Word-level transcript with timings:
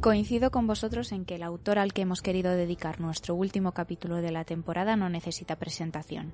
Coincido 0.00 0.52
con 0.52 0.68
vosotros 0.68 1.10
en 1.10 1.24
que 1.24 1.34
el 1.34 1.42
autor 1.42 1.80
al 1.80 1.92
que 1.92 2.02
hemos 2.02 2.22
querido 2.22 2.52
dedicar 2.52 3.00
nuestro 3.00 3.34
último 3.34 3.72
capítulo 3.72 4.16
de 4.16 4.30
la 4.30 4.44
temporada 4.44 4.94
no 4.94 5.08
necesita 5.08 5.56
presentación. 5.56 6.32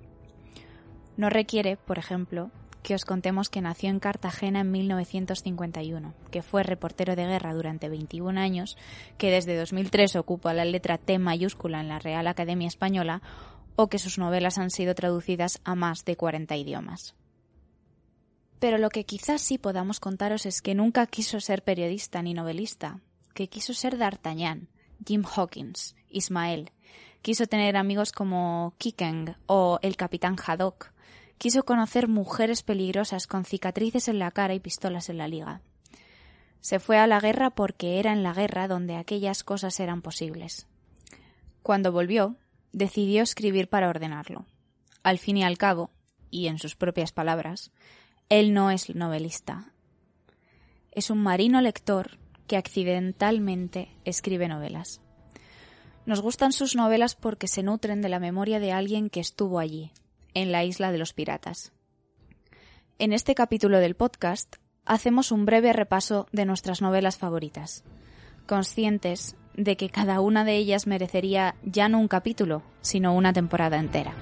No 1.17 1.31
requiere, 1.31 1.79
por 1.79 1.99
ejemplo, 1.99 2.51
que 2.83 2.95
os 2.95 3.07
contemos 3.07 3.49
que 3.49 3.63
nació 3.63 3.89
en 3.89 4.01
Cartagena 4.01 4.61
en 4.61 4.71
1951, 4.71 6.13
que 6.31 6.43
fue 6.43 6.63
reportero 6.63 7.17
de 7.17 7.25
guerra 7.25 7.55
durante 7.55 7.89
21 7.89 8.39
años, 8.39 8.77
que 9.17 9.31
desde 9.31 9.57
2003 9.57 10.17
ocupa 10.17 10.53
la 10.53 10.67
letra 10.67 10.99
T 10.99 11.19
mayúscula 11.19 11.81
en 11.81 11.89
la 11.89 11.99
Real 11.99 12.27
Academia 12.27 12.69
Española 12.69 13.23
o 13.77 13.89
que 13.89 13.99
sus 13.99 14.19
novelas 14.19 14.59
han 14.59 14.69
sido 14.69 14.95
traducidas 14.95 15.63
a 15.65 15.75
más 15.75 16.05
de 16.05 16.17
40 16.17 16.55
idiomas. 16.55 17.15
Pero 18.59 18.77
lo 18.77 18.91
que 18.91 19.05
quizás 19.05 19.41
sí 19.41 19.57
podamos 19.57 20.01
contaros 20.01 20.45
es 20.45 20.61
que 20.61 20.75
nunca 20.75 21.07
quiso 21.07 21.41
ser 21.41 21.65
periodista 21.65 22.21
ni 22.21 22.35
novelista, 22.35 23.01
que 23.35 23.49
quiso 23.49 23.75
ser 23.75 23.99
D'Artagnan, 23.99 24.69
Jim 25.05 25.25
Hawkins, 25.25 25.97
Ismael, 26.09 26.71
quiso 27.21 27.47
tener 27.47 27.77
amigos 27.77 28.13
como 28.13 28.75
Kikeng 28.79 29.37
o 29.47 29.79
el 29.83 29.97
capitán 29.97 30.37
Haddock, 30.37 30.93
quiso 31.39 31.65
conocer 31.65 32.09
mujeres 32.09 32.63
peligrosas 32.63 33.27
con 33.27 33.45
cicatrices 33.45 34.09
en 34.09 34.19
la 34.19 34.31
cara 34.31 34.55
y 34.55 34.61
pistolas 34.61 35.09
en 35.11 35.19
la 35.19 35.29
liga. 35.29 35.61
Se 36.61 36.79
fue 36.79 36.97
a 36.97 37.07
la 37.07 37.21
guerra 37.21 37.51
porque 37.51 37.99
era 37.99 38.13
en 38.13 38.23
la 38.23 38.33
guerra 38.33 38.69
donde 38.69 38.97
aquellas 38.97 39.45
cosas 39.45 39.79
eran 39.81 40.01
posibles. 40.01 40.67
Cuando 41.63 41.93
volvió, 41.93 42.37
decidió 42.73 43.23
escribir 43.23 43.69
para 43.69 43.89
ordenarlo. 43.89 44.47
Al 45.03 45.19
fin 45.19 45.37
y 45.37 45.45
al 45.45 45.59
cabo, 45.59 45.91
y 46.31 46.47
en 46.47 46.59
sus 46.59 46.77
propias 46.77 47.13
palabras, 47.13 47.71
él 48.29 48.55
no 48.55 48.71
es 48.71 48.95
novelista. 48.95 49.73
Es 50.91 51.11
un 51.11 51.23
marino 51.23 51.61
lector 51.61 52.19
que 52.47 52.57
accidentalmente 52.57 53.89
escribe 54.05 54.49
novelas. 54.49 55.01
Nos 56.07 56.21
gustan 56.21 56.53
sus 56.53 56.77
novelas 56.77 57.15
porque 57.15 57.49
se 57.49 57.63
nutren 57.63 58.03
de 58.03 58.09
la 58.09 58.21
memoria 58.21 58.61
de 58.61 58.73
alguien 58.73 59.09
que 59.09 59.21
estuvo 59.21 59.59
allí, 59.59 59.93
en 60.35 60.53
la 60.53 60.65
isla 60.65 60.93
de 60.93 60.99
los 60.99 61.13
piratas. 61.13 61.73
En 62.99 63.13
este 63.13 63.35
capítulo 63.35 63.79
del 63.79 63.97
podcast 63.97 64.57
hacemos 64.85 65.33
un 65.33 65.47
breve 65.47 65.73
repaso 65.73 66.27
de 66.33 66.45
nuestras 66.45 66.83
novelas 66.83 67.17
favoritas, 67.17 67.85
conscientes 68.47 69.37
de 69.57 69.77
que 69.77 69.89
cada 69.89 70.21
una 70.21 70.45
de 70.45 70.57
ellas 70.57 70.87
merecería 70.87 71.55
ya 71.65 71.89
no 71.89 71.99
un 71.99 72.09
capítulo, 72.09 72.63
sino 72.83 73.15
una 73.15 73.33
temporada 73.33 73.79
entera. 73.79 74.15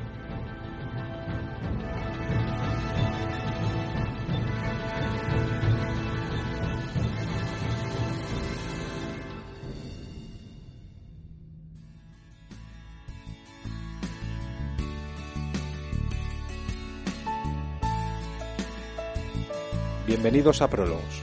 Bienvenidos 20.15 20.61
a 20.61 20.69
Prólogos, 20.69 21.23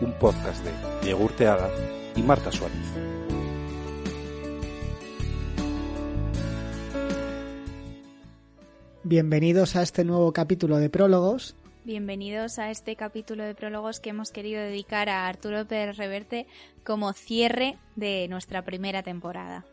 un 0.00 0.18
podcast 0.18 0.64
de 0.64 0.70
Diego 1.04 1.24
Urteaga 1.24 1.68
y 2.16 2.22
Marta 2.22 2.50
Suárez. 2.50 2.78
Bienvenidos 9.04 9.76
a 9.76 9.82
este 9.82 10.06
nuevo 10.06 10.32
capítulo 10.32 10.78
de 10.78 10.88
Prólogos. 10.88 11.54
Bienvenidos 11.84 12.58
a 12.58 12.70
este 12.70 12.96
capítulo 12.96 13.44
de 13.44 13.54
prólogos 13.54 14.00
que 14.00 14.08
hemos 14.08 14.32
querido 14.32 14.62
dedicar 14.62 15.10
a 15.10 15.28
Arturo 15.28 15.68
Pérez 15.68 15.98
Reverte 15.98 16.46
como 16.82 17.12
cierre 17.12 17.76
de 17.94 18.26
nuestra 18.28 18.64
primera 18.64 19.02
temporada. 19.02 19.66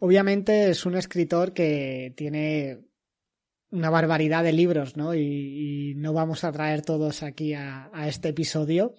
Obviamente 0.00 0.68
es 0.68 0.84
un 0.84 0.96
escritor 0.96 1.54
que 1.54 2.12
tiene 2.14 2.91
una 3.72 3.90
barbaridad 3.90 4.44
de 4.44 4.52
libros, 4.52 4.96
¿no? 4.96 5.14
Y, 5.14 5.94
no 5.96 6.12
vamos 6.12 6.44
a 6.44 6.52
traer 6.52 6.82
todos 6.82 7.22
aquí 7.22 7.54
a, 7.54 7.90
este 8.06 8.28
episodio. 8.28 8.94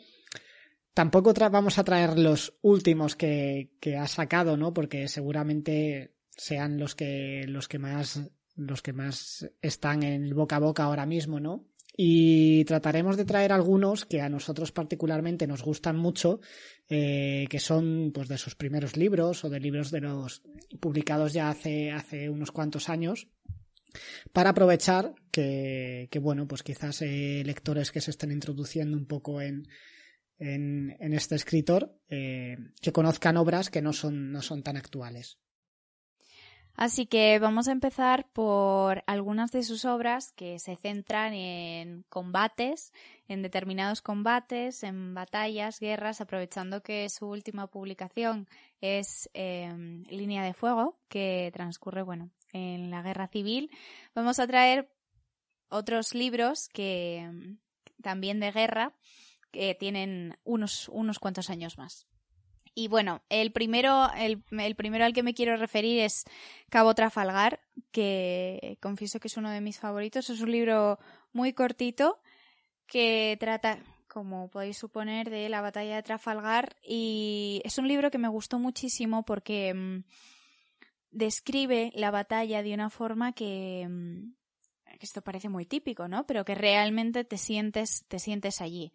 Tampoco 0.94 1.34
vamos 1.52 1.78
a 1.78 1.84
traer 1.84 2.20
los 2.20 2.58
últimos 2.62 3.16
que, 3.16 3.70
ha 3.98 4.08
sacado, 4.08 4.58
¿no? 4.58 4.74
Porque 4.74 5.08
seguramente 5.08 6.16
sean 6.30 6.78
los 6.78 6.96
que, 6.96 7.46
los 7.48 7.68
que 7.68 7.80
más, 7.80 8.22
los 8.56 8.82
que 8.82 8.94
más 8.94 9.48
están 9.62 10.04
en 10.04 10.36
boca 10.36 10.58
a 10.58 10.60
boca 10.60 10.84
ahora 10.84 11.06
mismo, 11.06 11.40
¿no? 11.40 11.68
Y 11.96 12.66
trataremos 12.66 13.18
de 13.18 13.26
traer 13.26 13.52
algunos 13.52 14.06
que 14.06 14.22
a 14.22 14.30
nosotros 14.30 14.72
particularmente 14.72 15.46
nos 15.46 15.62
gustan 15.62 15.96
mucho, 15.96 16.40
eh, 16.90 17.46
que 17.48 17.60
son 17.60 18.12
pues 18.12 18.28
de 18.28 18.40
sus 18.40 18.56
primeros 18.56 18.98
libros 18.98 19.44
o 19.44 19.50
de 19.52 19.60
libros 19.60 19.92
de 19.92 20.02
los 20.02 20.42
publicados 20.80 21.34
ya 21.34 21.50
hace, 21.50 21.92
hace 21.92 22.32
unos 22.32 22.52
cuantos 22.52 22.90
años 22.90 23.28
para 24.32 24.52
aprovechar 24.52 25.14
que, 25.32 26.10
bueno, 26.22 26.48
pues 26.48 26.64
quizás 26.64 27.02
eh, 27.02 27.44
lectores 27.46 27.92
que 27.92 28.02
se 28.02 28.12
estén 28.12 28.32
introduciendo 28.32 28.98
un 28.98 29.06
poco 29.06 29.42
en, 29.42 29.68
en, 30.38 31.14
este 31.14 31.36
escritor, 31.36 31.96
eh, 32.10 32.58
que 32.82 32.92
conozcan 32.92 33.38
obras 33.38 33.70
que 33.70 33.82
no 33.82 33.94
son, 33.94 34.32
no 34.32 34.42
son 34.42 34.64
tan 34.64 34.78
actuales. 34.78 35.38
Así 36.76 37.06
que 37.06 37.38
vamos 37.38 37.68
a 37.68 37.72
empezar 37.72 38.28
por 38.34 39.04
algunas 39.06 39.52
de 39.52 39.62
sus 39.62 39.86
obras 39.86 40.32
que 40.32 40.58
se 40.58 40.76
centran 40.76 41.34
en 41.34 42.04
combates, 42.10 42.92
en 43.28 43.44
determinados 43.44 44.02
combates, 44.02 44.82
en 44.82 45.14
batallas, 45.14 45.80
guerras, 45.80 46.20
aprovechando 46.20 46.82
que 46.82 47.08
su 47.10 47.28
última 47.28 47.68
publicación 47.68 48.48
es 48.82 49.30
eh, 49.36 49.72
Línea 50.10 50.44
de 50.44 50.56
Fuego, 50.56 50.98
que 51.10 51.52
transcurre, 51.54 52.02
bueno, 52.02 52.32
en 52.54 52.90
la 52.90 53.02
guerra 53.02 53.28
civil, 53.28 53.70
vamos 54.16 54.40
a 54.40 54.48
traer 54.48 54.90
otros 55.70 56.14
libros 56.14 56.70
que 56.70 57.30
también 58.02 58.40
de 58.40 58.52
guerra 58.52 58.94
que 59.52 59.76
tienen 59.76 60.38
unos, 60.44 60.88
unos 60.90 61.20
cuantos 61.20 61.50
años 61.50 61.78
más. 61.78 62.08
Y 62.76 62.88
bueno, 62.88 63.22
el 63.30 63.52
primero, 63.52 64.12
el, 64.18 64.44
el, 64.52 64.76
primero 64.76 65.06
al 65.06 65.14
que 65.14 65.22
me 65.22 65.36
quiero 65.36 65.56
referir 65.58 66.02
es 66.02 66.26
Cabo 66.70 66.96
Trafalgar, 66.96 67.60
que 67.92 68.78
confieso 68.82 69.20
que 69.20 69.28
es 69.28 69.38
uno 69.38 69.52
de 69.52 69.62
mis 69.62 69.80
favoritos. 69.80 70.30
Es 70.32 70.42
un 70.42 70.52
libro 70.52 70.98
muy 71.34 71.54
cortito 71.54 72.20
que 72.88 73.38
trata, 73.40 73.78
como 74.08 74.50
podéis 74.50 74.78
suponer, 74.78 75.30
de 75.30 75.50
la 75.50 75.62
batalla 75.62 75.98
de 75.98 76.04
Trafalgar 76.04 76.76
y 76.84 77.62
es 77.64 77.78
un 77.78 77.88
libro 77.88 78.10
que 78.10 78.18
me 78.18 78.28
gustó 78.28 78.58
muchísimo 78.58 79.24
porque 79.24 79.74
mm, 79.74 80.04
describe 81.14 81.92
la 81.96 82.12
batalla 82.12 82.64
de 82.64 82.74
una 82.74 82.90
forma 82.90 83.30
mm, 83.30 83.34
que, 83.34 83.88
esto 85.00 85.22
parece 85.22 85.50
muy 85.50 85.66
típico, 85.66 86.08
¿no? 86.08 86.26
Pero 86.26 86.44
que 86.44 86.56
realmente 86.56 87.24
te 87.24 87.38
sientes, 87.38 88.06
te 88.08 88.20
sientes 88.20 88.62
allí. 88.62 88.92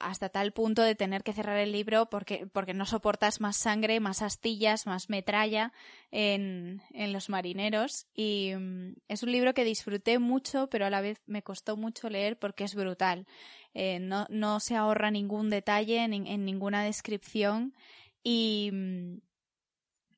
Hasta 0.00 0.28
tal 0.28 0.52
punto 0.52 0.82
de 0.82 0.96
tener 0.96 1.22
que 1.22 1.32
cerrar 1.32 1.58
el 1.58 1.70
libro 1.70 2.10
porque, 2.10 2.48
porque 2.52 2.74
no 2.74 2.84
soportas 2.84 3.40
más 3.40 3.56
sangre, 3.56 4.00
más 4.00 4.22
astillas, 4.22 4.86
más 4.86 5.08
metralla 5.08 5.72
en, 6.10 6.82
en 6.92 7.12
los 7.12 7.28
marineros. 7.28 8.06
Y 8.14 8.52
mm, 8.56 8.96
es 9.08 9.22
un 9.22 9.30
libro 9.30 9.54
que 9.54 9.64
disfruté 9.64 10.18
mucho, 10.18 10.68
pero 10.68 10.86
a 10.86 10.90
la 10.90 11.00
vez 11.00 11.22
me 11.26 11.42
costó 11.42 11.76
mucho 11.76 12.10
leer 12.10 12.38
porque 12.38 12.64
es 12.64 12.74
brutal. 12.74 13.26
Eh, 13.72 14.00
no, 14.00 14.26
no 14.30 14.60
se 14.60 14.76
ahorra 14.76 15.10
ningún 15.10 15.48
detalle 15.48 16.02
en, 16.02 16.12
en 16.26 16.44
ninguna 16.44 16.82
descripción. 16.82 17.74
Y, 18.22 18.70
mm, 18.72 19.18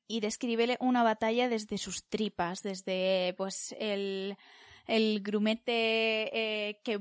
y 0.07 0.19
describe 0.19 0.77
una 0.79 1.03
batalla 1.03 1.49
desde 1.49 1.77
sus 1.77 2.05
tripas, 2.05 2.63
desde 2.63 3.33
pues 3.37 3.75
el, 3.79 4.37
el 4.87 5.21
grumete 5.21 6.69
eh, 6.69 6.79
que 6.83 6.99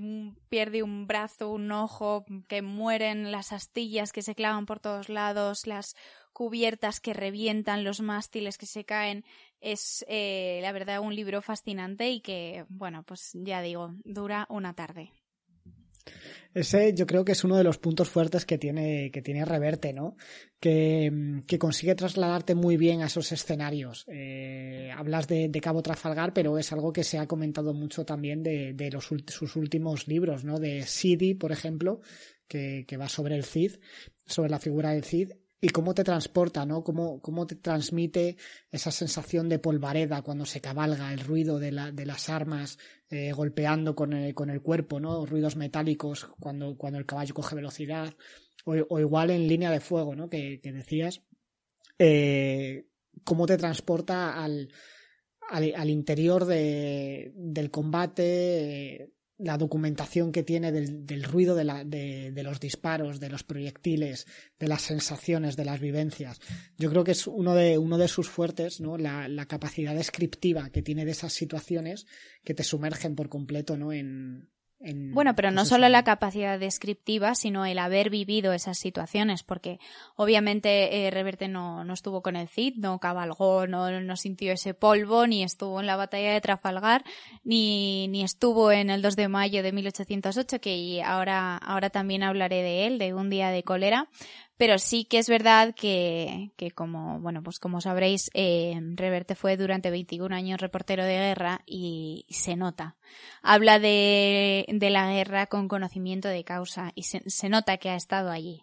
pierde 0.48 0.82
un 0.82 1.06
brazo, 1.06 1.50
un 1.50 1.70
ojo, 1.72 2.25
que 2.48 2.62
mueren 2.62 3.31
las 3.31 3.52
astillas 3.52 4.12
que 4.12 4.22
se 4.22 4.34
clavan 4.34 4.66
por 4.66 4.81
todos 4.81 5.08
lados, 5.08 5.66
las 5.66 5.94
cubiertas 6.32 7.00
que 7.00 7.14
revientan, 7.14 7.84
los 7.84 8.00
mástiles 8.00 8.58
que 8.58 8.66
se 8.66 8.84
caen. 8.84 9.25
Es, 9.60 10.04
eh, 10.08 10.58
la 10.62 10.72
verdad, 10.72 11.00
un 11.00 11.14
libro 11.14 11.40
fascinante 11.40 12.10
y 12.10 12.20
que, 12.20 12.66
bueno, 12.69 13.04
pues 13.04 13.31
ya 13.34 13.62
digo, 13.62 13.94
dura 14.04 14.46
una 14.50 14.75
tarde. 14.75 15.12
Ese 16.55 16.94
yo 16.94 17.06
creo 17.06 17.23
que 17.23 17.32
es 17.32 17.44
uno 17.44 17.56
de 17.58 17.64
los 17.64 17.76
puntos 17.76 18.08
fuertes 18.08 18.47
que 18.47 18.56
tiene, 18.56 19.11
que 19.11 19.20
tiene 19.20 19.44
Reverte, 19.44 19.93
¿no? 19.93 20.17
Que, 20.58 21.43
que 21.47 21.58
consigue 21.58 21.94
trasladarte 21.94 22.55
muy 22.55 22.79
bien 22.79 23.03
a 23.03 23.06
esos 23.06 23.31
escenarios. 23.31 24.06
Eh, 24.08 24.91
hablas 24.97 25.29
de, 25.29 25.50
Cabo 25.62 25.82
Trafalgar, 25.82 26.32
pero 26.32 26.56
es 26.56 26.73
algo 26.73 26.94
que 26.94 27.05
se 27.05 27.19
ha 27.19 27.26
comentado 27.26 27.75
mucho 27.75 28.06
también 28.06 28.43
de, 28.43 28.73
de 28.73 28.91
los, 28.91 29.11
sus 29.26 29.56
últimos 29.56 30.08
libros, 30.08 30.44
¿no? 30.44 30.58
De 30.58 30.87
Sidi, 30.87 31.35
por 31.35 31.53
ejemplo, 31.53 32.00
que, 32.49 32.87
que 32.88 32.97
va 32.97 33.11
sobre 33.11 33.37
el 33.37 33.44
Cid, 33.44 33.73
sobre 34.25 34.49
la 34.49 34.58
figura 34.58 34.93
del 34.93 35.05
Cid, 35.05 35.32
y 35.61 35.70
cómo 35.70 35.94
te 35.94 36.05
transporta, 36.05 36.67
¿no? 36.67 36.85
Cómo, 36.85 37.20
cómo 37.20 37.47
te 37.47 37.56
transmite 37.56 38.37
esa 38.70 38.91
sensación 38.91 39.49
de 39.49 39.58
polvareda 39.58 40.23
cuando 40.23 40.44
se 40.44 40.61
cabalga, 40.61 41.12
el 41.12 41.20
ruido 41.20 41.58
de, 41.58 41.73
la, 41.73 41.93
de 41.93 42.06
las 42.06 42.29
armas 42.29 42.79
eh, 43.08 43.32
golpeando 43.32 43.94
con 43.94 44.12
el, 44.12 44.35
con 44.35 44.50
el 44.50 44.61
cuerpo, 44.61 45.00
¿no? 45.00 45.25
Ruidos 45.25 45.56
metálicos 45.56 46.26
cuando, 46.38 46.76
cuando 46.76 46.99
el 46.99 47.06
caballo 47.06 47.35
coge 47.35 47.56
velocidad. 47.56 48.14
o, 48.64 49.00
igual 49.00 49.31
en 49.31 49.49
línea 49.49 49.70
de 49.70 49.81
fuego, 49.81 50.14
¿no? 50.14 50.29
Que, 50.29 50.61
decías, 50.62 51.23
eh, 51.99 52.87
cómo 53.25 53.47
te 53.47 53.56
transporta 53.56 54.43
al, 54.43 54.69
al, 55.49 55.91
interior 55.91 56.44
de, 56.44 57.32
del 57.35 57.70
combate, 57.70 59.11
la 59.38 59.58
documentación 59.58 60.32
que 60.32 60.42
tiene 60.42 60.72
del, 60.72 61.22
ruido 61.24 61.54
de, 61.54 61.64
la, 61.64 61.84
de, 61.84 62.32
los 62.42 62.58
disparos, 62.58 63.20
de 63.20 63.28
los 63.28 63.44
proyectiles, 63.44 64.26
de 64.58 64.68
las 64.68 64.82
sensaciones, 64.82 65.56
de 65.56 65.64
las 65.64 65.80
vivencias. 65.80 66.40
Yo 66.78 66.90
creo 66.90 67.04
que 67.04 67.12
es 67.12 67.26
uno 67.26 67.54
de, 67.54 67.76
uno 67.78 67.98
de 67.98 68.08
sus 68.08 68.28
fuertes, 68.28 68.80
¿no? 68.80 68.96
La, 68.96 69.28
la 69.28 69.46
capacidad 69.46 69.94
descriptiva 69.94 70.70
que 70.70 70.82
tiene 70.82 71.04
de 71.04 71.10
esas 71.10 71.32
situaciones 71.32 72.06
que 72.44 72.54
te 72.54 72.64
sumergen 72.64 73.14
por 73.14 73.28
completo 73.28 73.76
¿no? 73.76 73.92
en, 73.92 74.48
bueno, 74.78 75.34
pero 75.34 75.50
no 75.50 75.64
solo 75.64 75.88
la 75.88 76.05
capacidad 76.05 76.58
descriptiva, 76.58 77.34
sino 77.34 77.64
el 77.64 77.78
haber 77.78 78.11
vivido 78.11 78.52
esas 78.52 78.78
situaciones, 78.78 79.43
porque 79.43 79.81
obviamente 80.17 81.06
eh, 81.06 81.11
Reverte 81.11 81.49
no, 81.49 81.82
no, 81.82 81.94
estuvo 81.94 82.20
con 82.23 82.37
el 82.37 82.46
Cid, 82.46 82.75
no 82.76 82.99
cabalgó, 82.99 83.67
no, 83.67 84.00
no, 84.00 84.17
sintió 84.17 84.52
ese 84.52 84.75
polvo, 84.75 85.26
ni 85.26 85.43
estuvo 85.43 85.81
en 85.81 85.87
la 85.87 85.96
batalla 85.96 86.32
de 86.32 86.43
Trafalgar, 86.43 87.05
ni, 87.43 88.06
ni 88.08 88.23
estuvo 88.23 88.70
en 88.70 88.90
el 88.90 89.00
2 89.00 89.17
de 89.17 89.28
mayo 89.28 89.62
de 89.62 89.73
1808, 89.73 90.61
que 90.61 91.02
ahora, 91.02 91.56
ahora 91.56 91.88
también 91.88 92.22
hablaré 92.22 92.62
de 92.62 92.87
él, 92.87 92.99
de 92.99 93.14
un 93.14 93.31
día 93.31 93.49
de 93.50 93.62
cólera, 93.62 94.08
pero 94.56 94.79
sí 94.79 95.05
que 95.05 95.19
es 95.19 95.29
verdad 95.29 95.75
que, 95.75 96.53
que 96.56 96.70
como, 96.70 97.20
bueno, 97.20 97.43
pues 97.43 97.58
como 97.58 97.81
sabréis, 97.81 98.31
eh, 98.32 98.79
Reverte 98.94 99.35
fue 99.35 99.56
durante 99.56 99.91
21 99.91 100.35
años 100.35 100.61
reportero 100.61 101.05
de 101.05 101.12
guerra 101.12 101.61
y, 101.67 102.25
se 102.31 102.56
nota. 102.56 102.97
Habla 103.43 103.79
de, 103.79 104.64
de, 104.69 104.91
la 104.91 105.12
guerra 105.12 105.47
con 105.47 105.69
conocimiento 105.69 106.29
de 106.29 106.44
causa 106.44 106.93
y 106.94 107.03
se, 107.03 107.49
nota 107.49 107.76
que 107.76 107.91
ha 107.91 107.97
estado 107.97 108.31
allí. 108.31 108.62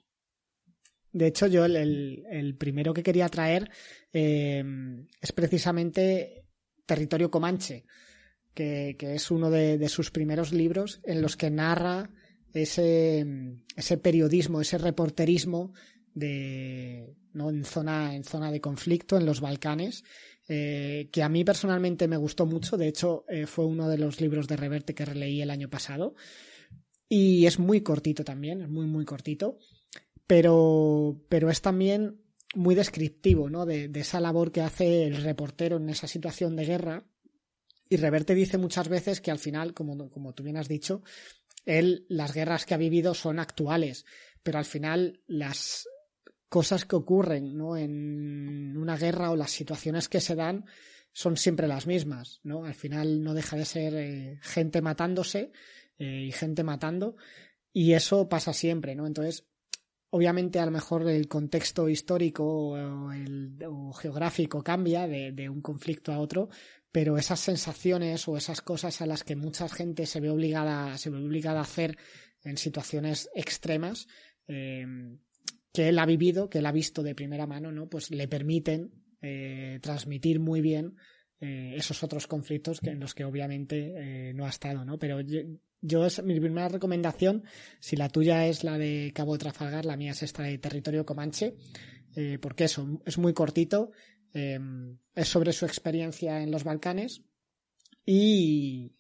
De 1.12 1.28
hecho, 1.28 1.46
yo 1.46 1.66
el, 1.66 2.26
el, 2.28 2.56
primero 2.58 2.94
que 2.94 3.04
quería 3.04 3.30
traer 3.30 3.70
eh, 4.12 4.64
es 5.22 5.32
precisamente 5.32 6.46
Territorio 6.88 7.30
Comanche, 7.30 7.86
que, 8.56 8.96
que 8.98 9.14
es 9.14 9.30
uno 9.30 9.52
de, 9.52 9.78
de, 9.78 9.90
sus 9.90 10.10
primeros 10.10 10.52
libros 10.52 11.02
en 11.04 11.22
los 11.22 11.38
que 11.38 11.52
narra 11.52 12.10
ese, 12.54 13.26
ese 13.76 13.98
periodismo, 13.98 14.62
ese 14.62 14.78
reporterismo 14.78 15.74
de, 16.14 17.16
¿no? 17.34 17.50
en, 17.50 17.66
zona, 17.66 18.16
en 18.16 18.24
zona 18.24 18.52
de 18.52 18.62
conflicto 18.62 19.18
en 19.18 19.26
los 19.26 19.42
Balcanes, 19.42 20.04
eh, 20.48 21.10
que 21.12 21.24
a 21.24 21.30
mí 21.30 21.44
personalmente 21.44 22.08
me 22.08 22.18
gustó 22.18 22.46
mucho. 22.46 22.78
De 22.78 22.88
hecho, 22.88 23.26
eh, 23.28 23.46
fue 23.48 23.66
uno 23.66 23.90
de 23.90 23.98
los 23.98 24.22
libros 24.22 24.48
de 24.48 24.58
Reverte 24.58 24.94
que 24.94 25.06
releí 25.06 25.42
el 25.42 25.52
año 25.52 25.70
pasado. 25.70 26.16
Y 27.10 27.46
es 27.46 27.60
muy 27.60 27.82
cortito 27.82 28.24
también, 28.24 28.62
es 28.62 28.70
muy, 28.70 28.86
muy 28.86 29.06
cortito. 29.06 29.58
Pero, 30.28 31.22
pero 31.30 31.50
es 31.50 31.62
también 31.62 32.22
muy 32.56 32.76
descriptivo 32.76 33.50
¿no? 33.50 33.66
de, 33.66 33.88
de 33.90 34.00
esa 34.00 34.22
labor 34.22 34.52
que 34.52 34.62
hace 34.62 35.06
el 35.06 35.18
reportero 35.18 35.78
en 35.78 35.90
esa 35.90 36.08
situación 36.08 36.56
de 36.56 36.66
guerra. 36.66 37.06
Y 37.90 37.98
Reverte 37.98 38.34
dice 38.34 38.58
muchas 38.58 38.88
veces 38.88 39.22
que 39.22 39.32
al 39.32 39.40
final, 39.40 39.74
como, 39.74 40.10
como 40.10 40.34
tú 40.34 40.44
bien 40.44 40.58
has 40.58 40.68
dicho, 40.68 41.04
él, 41.66 42.06
las 42.10 42.34
guerras 42.34 42.66
que 42.66 42.74
ha 42.74 42.78
vivido 42.78 43.14
son 43.14 43.40
actuales, 43.40 44.06
pero 44.42 44.58
al 44.58 44.66
final 44.66 45.22
las 45.28 45.88
cosas 46.50 46.86
que 46.86 46.96
ocurren 46.96 47.58
¿no? 47.58 47.78
en 47.78 48.78
una 48.78 48.98
guerra 48.98 49.32
o 49.32 49.36
las 49.36 49.52
situaciones 49.52 50.10
que 50.10 50.22
se 50.22 50.36
dan 50.36 50.66
son 51.12 51.38
siempre 51.38 51.68
las 51.68 51.86
mismas, 51.86 52.40
¿no? 52.44 52.66
Al 52.66 52.74
final 52.74 53.24
no 53.24 53.36
deja 53.36 53.56
de 53.56 53.66
ser 53.66 53.94
eh, 53.96 54.40
gente 54.42 54.82
matándose 54.82 55.52
eh, 56.00 56.26
y 56.28 56.32
gente 56.32 56.64
matando 56.64 57.16
y 57.72 57.94
eso 57.94 58.28
pasa 58.30 58.54
siempre, 58.54 58.96
¿no? 58.96 59.06
Entonces, 59.06 59.48
obviamente 60.14 60.60
a 60.60 60.66
lo 60.66 60.72
mejor 60.72 61.10
el 61.10 61.28
contexto 61.28 61.90
histórico 61.90 62.46
o, 62.46 63.12
el, 63.12 63.58
geográfico 64.00 64.64
cambia 64.64 65.08
de, 65.08 65.32
de, 65.32 65.50
un 65.50 65.60
conflicto 65.60 66.14
a 66.14 66.20
otro, 66.20 66.50
pero 66.92 67.18
esas 67.18 67.40
sensaciones 67.40 68.28
o 68.28 68.38
esas 68.38 68.62
cosas 68.62 69.02
a 69.02 69.08
las 69.08 69.24
que 69.24 69.36
mucha 69.36 69.68
gente 69.68 70.06
se 70.06 70.20
ve 70.20 70.30
obligada, 70.30 70.96
se 71.00 71.10
ve 71.10 71.18
obligada 71.18 71.60
a 71.60 71.64
hacer 71.64 71.98
en 72.44 72.58
situaciones 72.58 73.28
extremas, 73.34 74.08
eh, 74.48 74.86
que 75.74 75.90
él 75.90 75.98
ha 75.98 76.06
vivido, 76.06 76.48
que 76.48 76.60
él 76.60 76.68
ha 76.68 76.72
visto 76.72 77.02
de 77.02 77.16
primera 77.16 77.48
mano, 77.48 77.72
¿no? 77.72 77.90
Pues 77.90 78.12
le 78.12 78.28
permiten 78.28 78.92
eh, 79.20 79.80
transmitir 79.82 80.40
muy 80.40 80.62
bien 80.62 80.96
eh, 81.44 81.76
esos 81.76 82.04
otros 82.04 82.28
conflictos 82.28 82.80
que, 82.80 82.92
en 82.92 83.00
los 83.00 83.14
que 83.14 83.26
obviamente 83.26 84.34
no 84.34 84.46
ha 84.46 84.50
estado, 84.50 84.86
¿no? 84.86 84.98
Pero 84.98 85.22
yo, 85.82 86.06
es 86.06 86.24
mi 86.24 86.40
primera 86.40 86.70
recomendación, 86.70 87.44
si 87.80 87.96
la 87.96 88.10
tuya 88.10 88.48
es 88.48 88.64
la 88.64 88.78
de 88.78 89.12
Cabo 89.14 89.34
de 89.34 89.40
Trafalgar, 89.40 89.86
la 89.86 89.98
mía 89.98 90.12
es 90.12 90.24
esta 90.24 90.44
de 90.44 90.58
Territorio 90.58 91.06
Comanche, 91.06 91.56
porque 92.42 92.66
eso, 92.66 93.02
es 93.06 93.18
muy 93.18 93.34
cortito 93.34 93.92
Em, 94.34 94.98
es 95.14 95.28
sobre 95.28 95.54
su 95.54 95.66
experiencia 95.66 96.42
en 96.42 96.50
los 96.50 96.64
Balcanes 96.64 97.22
y, 98.04 98.92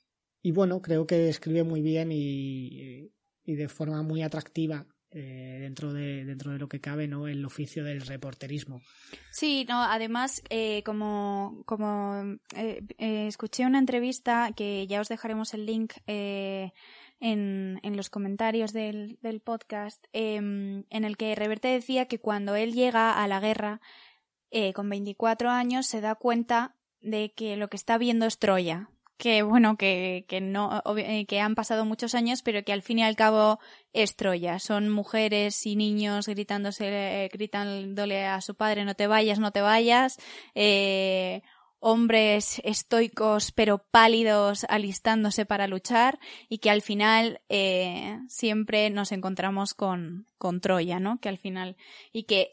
bueno, 0.53 0.81
creo 0.81 1.07
que 1.07 1.27
escribe 1.27 1.63
muy 1.63 1.81
bien 1.81 2.11
y, 2.11 3.09
de 3.45 3.67
forma 3.67 4.03
muy 4.03 4.21
atractiva 4.21 4.87
eh, 5.13 5.57
dentro 5.61 5.93
de 5.93 6.25
dentro 6.25 6.51
de 6.51 6.59
lo 6.59 6.67
que 6.67 6.81
cabe 6.81 7.07
no 7.07 7.27
el 7.27 7.45
oficio 7.45 7.83
del 7.83 8.01
reporterismo 8.01 8.81
sí 9.31 9.65
no 9.67 9.83
además 9.83 10.41
eh, 10.49 10.83
como 10.83 11.63
como 11.65 12.37
eh, 12.55 12.81
escuché 12.97 13.65
una 13.65 13.79
entrevista 13.79 14.51
que 14.55 14.87
ya 14.87 15.01
os 15.01 15.09
dejaremos 15.09 15.53
el 15.53 15.65
link 15.65 15.93
en, 16.05 16.71
en, 17.19 17.95
los 17.97 18.09
comentarios 18.09 18.73
del, 18.73 19.17
del 19.21 19.39
podcast 19.39 20.03
em, 20.11 20.83
en 20.89 21.05
el 21.05 21.15
que 21.15 21.35
Reverte 21.35 21.69
decía 21.69 22.07
que 22.07 22.19
cuando 22.19 22.55
él 22.55 22.73
llega 22.73 23.23
a 23.23 23.27
la 23.27 23.39
guerra 23.39 23.79
eh, 24.55 24.71
con 24.71 24.87
24 24.87 25.49
años 25.49 25.87
se 25.87 25.99
da 25.99 26.13
cuenta 26.13 26.75
de 27.01 27.33
que 27.33 27.57
lo 27.57 27.69
que 27.69 27.75
está 27.75 27.97
viendo 27.97 28.27
es 28.27 28.37
Troya. 28.37 28.91
Que 29.17 29.43
bueno, 29.43 29.77
que, 29.77 30.25
que 30.27 30.41
no, 30.41 30.81
eh, 30.97 31.25
que 31.25 31.39
han 31.39 31.55
pasado 31.55 31.85
muchos 31.85 32.15
años, 32.15 32.41
pero 32.41 32.63
que 32.63 32.73
al 32.73 32.81
fin 32.81 32.99
y 32.99 33.03
al 33.03 33.15
cabo 33.15 33.59
es 33.93 34.15
Troya. 34.15 34.59
Son 34.59 34.89
mujeres 34.89 35.65
y 35.65 35.75
niños 35.75 36.27
gritándose, 36.27 36.87
eh, 37.25 37.29
gritándole 37.31 38.25
a 38.25 38.41
su 38.41 38.55
padre 38.55 38.85
no 38.85 38.95
te 38.95 39.07
vayas, 39.07 39.39
no 39.39 39.51
te 39.51 39.61
vayas. 39.61 40.17
hombres 41.85 42.61
estoicos 42.63 43.51
pero 43.51 43.79
pálidos 43.91 44.65
alistándose 44.69 45.45
para 45.45 45.67
luchar 45.67 46.17
y 46.47 46.59
que 46.59 46.69
al 46.69 46.81
final 46.81 47.41
siempre 48.27 48.89
nos 48.89 49.11
encontramos 49.11 49.73
con, 49.73 50.27
con 50.37 50.59
Troya, 50.61 50.99
¿no? 50.99 51.19
Que 51.19 51.29
al 51.29 51.37
final 51.37 51.75
y 52.11 52.23
que 52.23 52.51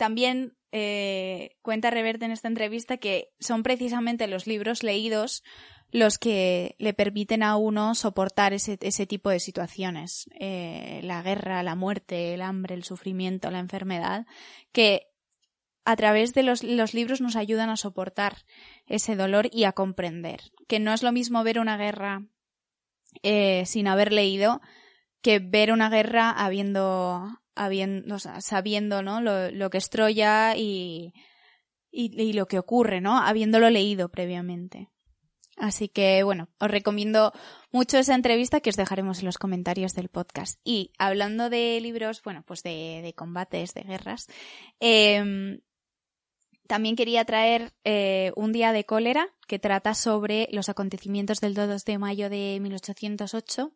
también 0.00 0.56
eh, 0.72 1.56
cuenta 1.62 1.90
Reverte 1.90 2.24
en 2.24 2.30
esta 2.30 2.48
entrevista 2.48 2.96
que 2.98 3.32
son 3.40 3.62
precisamente 3.62 4.28
los 4.28 4.46
libros 4.46 4.82
leídos 4.82 5.42
los 5.90 6.18
que 6.18 6.76
le 6.78 6.94
permiten 6.94 7.42
a 7.42 7.56
uno 7.56 7.94
soportar 7.94 8.52
ese, 8.52 8.78
ese 8.80 9.06
tipo 9.06 9.30
de 9.30 9.40
situaciones. 9.40 10.28
Eh, 10.38 11.00
la 11.02 11.22
guerra, 11.22 11.62
la 11.62 11.74
muerte, 11.74 12.34
el 12.34 12.42
hambre, 12.42 12.74
el 12.74 12.84
sufrimiento, 12.84 13.50
la 13.50 13.58
enfermedad, 13.58 14.26
que 14.72 15.08
a 15.84 15.96
través 15.96 16.34
de 16.34 16.42
los, 16.42 16.62
los, 16.62 16.94
libros 16.94 17.20
nos 17.20 17.36
ayudan 17.36 17.70
a 17.70 17.76
soportar 17.76 18.44
ese 18.86 19.16
dolor 19.16 19.48
y 19.50 19.64
a 19.64 19.72
comprender. 19.72 20.40
Que 20.68 20.78
no 20.78 20.92
es 20.92 21.02
lo 21.02 21.10
mismo 21.10 21.42
ver 21.42 21.58
una 21.58 21.76
guerra 21.76 22.26
eh, 23.22 23.64
sin 23.66 23.88
haber 23.88 24.12
leído 24.12 24.60
que 25.22 25.38
ver 25.38 25.72
una 25.72 25.90
guerra 25.90 26.30
habiendo, 26.30 27.40
habiendo, 27.54 28.18
sabiendo 28.18 29.02
¿no? 29.02 29.20
lo, 29.20 29.70
que 29.70 29.78
es 29.78 29.90
Troya 29.90 30.56
y, 30.56 31.12
y, 31.90 32.32
lo 32.32 32.46
que 32.46 32.58
ocurre, 32.58 33.00
¿no? 33.00 33.18
Habiéndolo 33.18 33.68
leído 33.70 34.08
previamente. 34.08 34.88
Así 35.60 35.88
que, 35.88 36.22
bueno, 36.22 36.48
os 36.58 36.70
recomiendo 36.70 37.32
mucho 37.70 37.98
esa 37.98 38.14
entrevista 38.14 38.60
que 38.60 38.70
os 38.70 38.76
dejaremos 38.76 39.20
en 39.20 39.26
los 39.26 39.38
comentarios 39.38 39.94
del 39.94 40.08
podcast. 40.08 40.58
Y 40.64 40.92
hablando 40.98 41.50
de 41.50 41.78
libros, 41.80 42.22
bueno, 42.22 42.42
pues 42.46 42.62
de, 42.62 43.00
de 43.02 43.12
combates, 43.12 43.74
de 43.74 43.82
guerras, 43.82 44.26
eh, 44.80 45.60
también 46.70 46.94
quería 46.94 47.24
traer 47.24 47.72
eh, 47.84 48.32
Un 48.36 48.52
día 48.52 48.72
de 48.72 48.84
cólera, 48.84 49.28
que 49.48 49.58
trata 49.58 49.94
sobre 49.94 50.48
los 50.52 50.68
acontecimientos 50.68 51.40
del 51.40 51.54
2 51.54 51.84
de 51.84 51.98
mayo 51.98 52.30
de 52.30 52.58
1808 52.60 53.72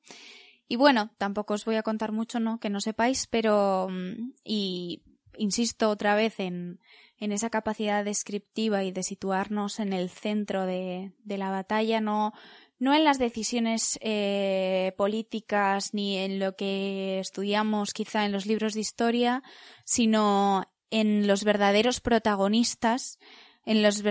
y 0.69 0.77
bueno, 0.77 1.11
tampoco 1.19 1.55
os 1.55 1.65
voy 1.65 1.77
a 1.77 1.83
contar 1.83 2.13
mucho, 2.13 2.41
¿no? 2.41 2.59
Que 2.59 2.71
no 2.71 2.81
sepáis, 2.81 3.27
pero 3.27 3.89
mm, 3.91 4.33
y 4.45 5.03
insisto 5.37 5.91
otra 5.91 6.15
vez 6.15 6.41
en, 6.41 6.81
en 7.19 7.33
esa 7.33 7.51
capacidad 7.51 8.05
descriptiva 8.05 8.85
y 8.85 8.93
de 8.93 9.03
situarnos 9.03 9.81
en 9.81 9.93
el 9.93 10.11
centro 10.11 10.67
de, 10.67 11.13
de 11.25 11.39
la 11.39 11.51
batalla, 11.51 12.01
no, 12.01 12.33
no 12.79 12.95
en 12.95 13.05
las 13.05 13.19
decisiones 13.19 13.99
eh, 14.03 14.93
políticas 14.97 15.95
ni 15.95 16.19
en 16.19 16.39
lo 16.39 16.57
que 16.57 17.19
estudiamos 17.21 17.93
quizá 17.93 18.25
en 18.25 18.33
los 18.33 18.47
libros 18.47 18.75
de 18.75 18.81
historia, 18.81 19.43
sino 19.85 20.71
en 20.91 21.27
los 21.27 21.45
verdaderos 21.45 22.01
protagonistas 22.01 23.19
en 23.67 23.83
los, 23.83 24.03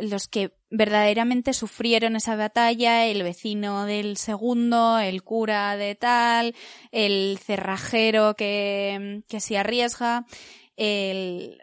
los 0.00 0.28
que 0.28 0.54
verdaderamente 0.70 1.52
sufrieron 1.52 2.16
esa 2.16 2.36
batalla, 2.36 3.06
el 3.06 3.22
vecino 3.22 3.84
del 3.84 4.16
segundo, 4.16 4.98
el 4.98 5.22
cura 5.22 5.76
de 5.76 5.94
tal, 5.94 6.54
el 6.92 7.38
cerrajero 7.42 8.34
que, 8.34 9.22
que 9.28 9.40
se 9.40 9.58
arriesga, 9.58 10.26
el, 10.76 11.62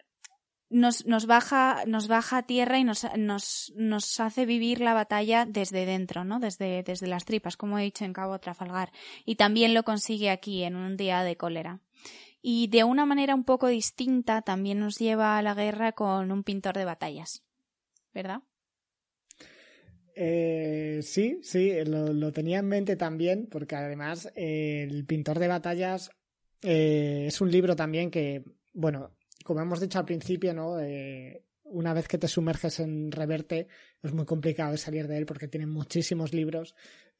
nos, 0.69 1.05
nos, 1.05 1.27
baja, 1.27 1.83
nos 1.85 2.07
baja 2.07 2.37
a 2.37 2.43
tierra 2.43 2.79
y 2.79 2.83
nos, 2.83 3.05
nos, 3.17 3.71
nos 3.75 4.19
hace 4.19 4.45
vivir 4.45 4.81
la 4.81 4.93
batalla 4.93 5.45
desde 5.45 5.85
dentro, 5.85 6.23
¿no? 6.23 6.39
Desde, 6.39 6.83
desde 6.83 7.07
las 7.07 7.25
tripas, 7.25 7.57
como 7.57 7.77
he 7.77 7.83
dicho 7.83 8.05
en 8.05 8.13
Cabo 8.13 8.39
Trafalgar. 8.39 8.91
Y 9.23 9.35
también 9.35 9.73
lo 9.73 9.83
consigue 9.83 10.29
aquí, 10.31 10.63
en 10.63 10.75
un 10.75 10.97
día 10.97 11.23
de 11.23 11.37
cólera 11.37 11.79
y 12.45 12.67
de 12.67 12.83
una 12.83 13.05
manera 13.05 13.33
un 13.33 13.45
poco 13.45 13.67
distinta 13.67 14.41
también 14.41 14.77
nos 14.77 14.99
lleva 14.99 15.37
a 15.37 15.41
la 15.41 15.55
guerra 15.55 15.93
con 15.93 16.29
un 16.29 16.43
pintor 16.43 16.75
de 16.75 16.83
batallas, 16.83 17.41
¿verdad? 18.13 18.41
Eh, 20.13 20.99
sí, 21.01 21.39
sí, 21.41 21.71
lo, 21.85 22.33
tenía 22.33 22.59
en 22.59 22.67
mente 22.67 22.97
también, 22.97 23.47
porque 23.49 23.77
además 23.77 24.29
eh, 24.35 24.85
el 24.87 25.05
pintor 25.05 25.39
de 25.39 25.47
batallas 25.47 26.11
eh, 26.61 27.23
es 27.27 27.39
un 27.39 27.49
libro 27.49 27.77
también 27.77 28.11
que, 28.11 28.43
bueno, 28.73 29.15
como 29.45 29.61
hemos 29.61 29.79
dicho 29.79 29.97
al 29.97 30.05
principio, 30.05 30.53
¿no? 30.53 30.77
una 31.63 31.93
vez 31.93 32.07
que 32.07 32.17
te 32.17 32.27
sumerges 32.27 32.79
en 32.81 33.11
Reverte 33.11 33.67
es 34.03 34.13
muy 34.13 34.25
complicado 34.25 34.77
salir 34.77 35.07
de 35.07 35.17
él 35.17 35.25
porque 35.25 35.47
tiene 35.47 35.65
muchísimos 35.65 36.33
libros 36.33 36.75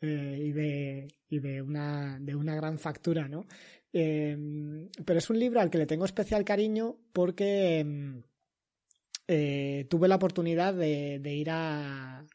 y, 0.07 0.51
de, 0.51 1.07
y 1.29 1.39
de, 1.39 1.61
una, 1.61 2.19
de 2.19 2.35
una 2.35 2.55
gran 2.55 2.77
factura, 2.77 3.27
¿no? 3.27 3.45
Em, 3.93 4.89
pero 5.05 5.19
es 5.19 5.29
un 5.29 5.39
libro 5.39 5.61
al 5.61 5.69
que 5.69 5.77
le 5.77 5.85
tengo 5.85 6.05
especial 6.05 6.43
cariño 6.43 6.97
porque 7.13 7.79
em, 7.79 8.23
eh, 9.27 9.85
tuve 9.89 10.07
la 10.07 10.15
oportunidad 10.15 10.73
de, 10.73 11.21
ir 11.33 11.49
a, 11.51 12.25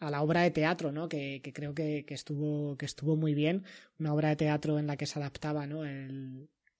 la 0.00 0.22
obra 0.22 0.42
de 0.42 0.50
teatro, 0.50 0.92
¿no? 0.92 1.08
Que, 1.08 1.40
creo 1.54 1.74
que, 1.74 2.04
estuvo, 2.08 2.76
que 2.76 2.86
estuvo 2.86 3.16
muy 3.16 3.34
bien. 3.34 3.64
Una 3.98 4.14
obra 4.14 4.28
de 4.28 4.36
teatro 4.36 4.78
en 4.78 4.86
la 4.86 4.96
que 4.96 5.06
se 5.06 5.18
adaptaba, 5.18 5.66
¿no? 5.66 5.84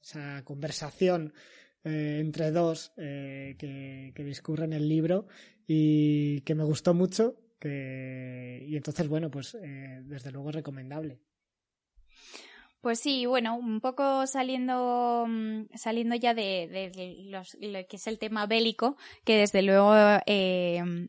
esa 0.00 0.42
conversación 0.45 1.35
eh, 1.85 2.18
entre 2.21 2.50
dos 2.52 2.92
eh, 2.97 3.57
que, 3.59 4.12
que, 4.14 4.25
discurre 4.25 4.64
en 4.64 4.73
el 4.73 4.88
libro 4.88 5.26
y 5.66 6.42
que 6.42 6.54
me 6.54 6.64
gustó 6.64 6.95
mucho. 6.95 7.37
Y 7.64 8.76
entonces, 8.76 9.08
bueno, 9.08 9.30
pues 9.30 9.52
desde 9.52 10.30
luego 10.30 10.50
es 10.50 10.56
recomendable. 10.56 11.20
Pues 12.80 13.00
sí, 13.00 13.26
bueno, 13.26 13.56
un 13.56 13.80
poco 13.80 14.26
saliendo, 14.28 15.26
mm, 15.28 15.64
saliendo 15.74 16.14
ya 16.14 16.32
de, 16.32 17.20
lo 17.30 17.42
que 17.88 17.96
es 17.96 18.06
el 18.06 18.18
tema 18.18 18.46
bélico, 18.46 18.96
que 19.24 19.36
desde 19.36 19.62
luego 19.62 19.92
eh, 20.26 21.08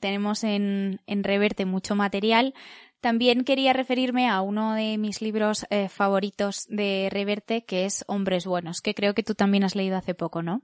tenemos 0.00 0.44
en, 0.44 1.00
en 1.06 1.24
Reverte 1.24 1.64
mucho 1.64 1.96
material. 1.96 2.54
También 3.00 3.44
quería 3.44 3.72
referirme 3.72 4.28
a 4.28 4.40
uno 4.42 4.74
de 4.74 4.96
mis 4.96 5.20
libros 5.20 5.66
eh, 5.70 5.88
favoritos 5.88 6.66
de 6.68 7.08
Reverte, 7.10 7.64
que 7.64 7.84
es 7.84 8.04
Hombres 8.06 8.46
Buenos, 8.46 8.80
que 8.80 8.94
creo 8.94 9.14
que 9.14 9.22
tú 9.24 9.34
también 9.34 9.64
has 9.64 9.74
leído 9.74 9.96
hace 9.96 10.14
poco, 10.14 10.42
¿no? 10.42 10.62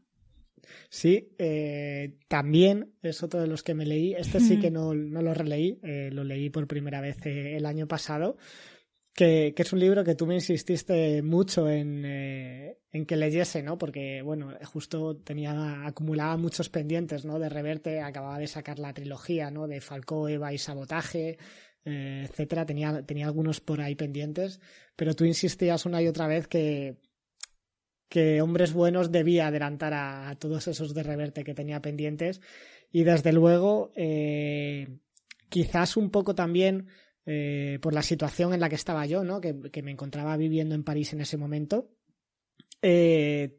Sí, 0.94 1.34
eh, 1.38 2.18
también 2.28 2.92
es 3.02 3.22
otro 3.22 3.40
de 3.40 3.48
los 3.48 3.62
que 3.62 3.74
me 3.74 3.84
leí. 3.84 4.14
Este 4.14 4.38
sí 4.38 4.60
que 4.60 4.70
no, 4.70 4.94
no 4.94 5.22
lo 5.22 5.34
releí, 5.34 5.80
lo 5.82 6.22
leí 6.22 6.50
por 6.50 6.68
primera 6.68 7.00
vez 7.00 7.16
el 7.26 7.66
año 7.66 7.88
pasado 7.88 8.36
que, 9.14 9.54
es 9.56 9.72
un 9.72 9.78
libro 9.78 10.04
que 10.04 10.14
tú 10.14 10.26
me 10.26 10.34
insististe 10.34 11.22
mucho 11.22 11.68
en, 11.70 12.04
eh, 12.04 12.78
en, 12.90 13.06
que 13.06 13.16
leyese, 13.16 13.62
¿no? 13.62 13.78
Porque, 13.78 14.22
bueno, 14.22 14.52
justo 14.64 15.16
tenía, 15.16 15.86
acumulaba 15.86 16.36
muchos 16.36 16.68
pendientes, 16.68 17.24
¿no? 17.24 17.38
De 17.38 17.48
Reverte, 17.48 18.00
acababa 18.00 18.38
de 18.38 18.48
sacar 18.48 18.78
la 18.78 18.92
trilogía, 18.92 19.50
¿no? 19.50 19.68
De 19.68 19.80
Falcó, 19.80 20.28
Eva 20.28 20.52
y 20.52 20.58
Sabotaje, 20.58 21.38
eh, 21.84 22.26
etcétera. 22.28 22.66
Tenía, 22.66 23.02
tenía 23.02 23.26
algunos 23.26 23.60
por 23.60 23.80
ahí 23.80 23.94
pendientes, 23.94 24.60
pero 24.96 25.14
tú 25.14 25.24
insistías 25.24 25.86
una 25.86 26.02
y 26.02 26.08
otra 26.08 26.26
vez 26.26 26.48
que, 26.48 26.96
que 28.14 28.40
Hombres 28.40 28.73
Buenos 28.73 29.11
debía 29.11 29.49
adelantar 29.49 29.92
a, 29.92 30.37
todos 30.38 30.68
esos 30.68 30.94
de 30.94 31.02
Reverte 31.02 31.42
que 31.42 31.52
tenía 31.52 31.83
pendientes. 31.83 32.40
Y 32.92 33.02
desde 33.02 33.33
luego, 33.33 33.90
eh, 33.97 34.87
quizás 35.49 35.97
un 35.97 36.11
poco 36.11 36.33
también 36.33 36.87
eh, 37.26 37.80
por 37.83 37.92
la 37.92 38.02
situación 38.02 38.54
en 38.54 38.61
la 38.61 38.68
que 38.68 38.76
estaba 38.76 39.04
yo, 39.04 39.25
¿no? 39.25 39.40
que, 39.40 39.83
me 39.83 39.90
encontraba 39.90 40.37
viviendo 40.37 40.76
en 40.76 40.85
París 40.85 41.12
en 41.12 41.23
ese 41.23 41.37
momento, 41.37 41.90
eh, 42.83 43.59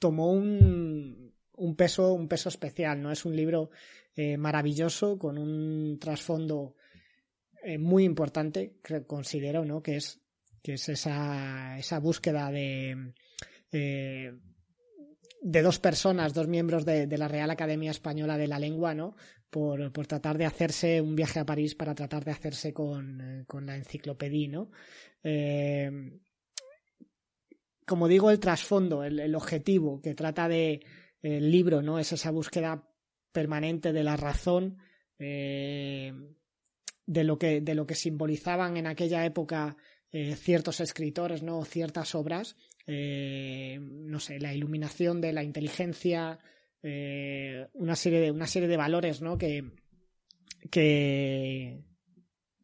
tomó 0.00 0.32
un, 0.32 1.32
un, 1.52 1.76
peso, 1.76 2.12
un 2.12 2.26
peso 2.26 2.48
especial. 2.48 3.00
¿no? 3.00 3.12
Es 3.12 3.24
un 3.24 3.36
libro 3.36 3.70
maravilloso 4.36 5.16
con 5.16 5.38
un 5.38 6.00
trasfondo 6.00 6.74
muy 7.78 8.02
importante, 8.02 8.80
considero, 9.06 9.64
¿no? 9.64 9.80
que 9.80 9.94
es, 9.94 10.20
que 10.60 10.72
es 10.72 10.88
esa, 10.88 11.78
esa 11.78 12.00
búsqueda 12.00 12.50
de 12.50 13.14
de 13.72 15.62
dos 15.62 15.78
personas, 15.78 16.34
dos 16.34 16.46
miembros 16.46 16.84
de, 16.84 17.06
la 17.18 17.28
Real 17.28 17.50
Academia 17.50 17.90
Española 17.90 18.36
de 18.36 18.46
la 18.46 18.58
Lengua, 18.58 18.94
¿no? 18.94 19.16
por, 19.50 19.92
por, 19.92 20.06
tratar 20.06 20.38
de 20.38 20.46
hacerse 20.46 21.00
un 21.00 21.16
viaje 21.16 21.40
a 21.40 21.44
París 21.44 21.74
para 21.74 21.94
tratar 21.94 22.24
de 22.24 22.30
hacerse 22.30 22.72
con, 22.72 23.20
eh, 23.20 23.44
con 23.46 23.66
la 23.66 23.76
enciclopedia, 23.76 24.48
¿no? 24.48 24.70
Eh, 25.22 25.90
como 27.84 28.08
digo, 28.08 28.30
el 28.30 28.40
trasfondo, 28.40 29.04
el, 29.04 29.20
el, 29.20 29.34
objetivo 29.34 30.00
que 30.00 30.14
trata 30.14 30.48
de 30.48 30.80
el 31.20 31.50
libro, 31.50 31.82
¿no? 31.82 31.98
Es 31.98 32.12
esa 32.12 32.30
búsqueda 32.30 32.88
permanente 33.32 33.92
de 33.92 34.04
la 34.04 34.16
razón, 34.16 34.78
eh, 35.18 36.12
de 37.06 37.24
lo 37.24 37.38
que, 37.38 37.60
de 37.60 37.74
lo 37.74 37.86
que 37.86 37.94
simbolizaban 37.94 38.76
en 38.76 38.86
aquella 38.86 39.24
época 39.24 39.76
eh, 40.10 40.36
ciertos 40.36 40.80
escritores, 40.80 41.42
¿no? 41.42 41.64
Ciertas 41.64 42.14
obras, 42.14 42.56
eh, 42.86 43.78
no 43.80 44.18
sé, 44.20 44.40
la 44.40 44.54
iluminación 44.54 45.20
de 45.20 45.32
la 45.32 45.42
inteligencia, 45.42 46.38
eh, 46.82 47.68
una 47.74 47.94
serie 47.94 48.20
de 48.20 48.30
una 48.30 48.46
serie 48.46 48.68
de 48.68 48.76
valores 48.76 49.22
¿no? 49.22 49.38
que, 49.38 49.70
que, 50.70 51.84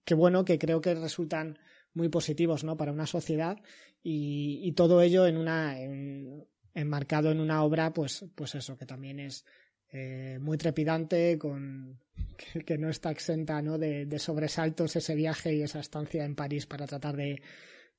que 0.04 0.14
bueno 0.14 0.44
que 0.44 0.58
creo 0.58 0.80
que 0.80 0.94
resultan 0.94 1.58
muy 1.94 2.08
positivos 2.08 2.64
¿no? 2.64 2.76
para 2.76 2.92
una 2.92 3.06
sociedad 3.06 3.58
y, 4.02 4.72
todo 4.72 5.02
ello 5.02 5.26
en 5.26 5.36
una 5.36 5.80
en, 5.80 6.46
enmarcado 6.74 7.30
en 7.30 7.40
una 7.40 7.62
obra 7.62 7.92
pues 7.92 8.24
pues 8.34 8.54
eso 8.54 8.76
que 8.76 8.86
también 8.86 9.20
es 9.20 9.44
eh, 9.92 10.38
muy 10.40 10.58
trepidante 10.58 11.38
con 11.38 12.00
que, 12.66 12.76
no 12.76 12.90
está 12.90 13.10
exenta 13.10 13.62
¿no? 13.62 13.78
de, 13.78 14.18
sobresaltos 14.18 14.96
ese 14.96 15.14
viaje 15.14 15.54
y 15.54 15.62
esa 15.62 15.80
estancia 15.80 16.24
en 16.24 16.34
París 16.34 16.66
para 16.66 16.86
tratar 16.86 17.16
de, 17.16 17.40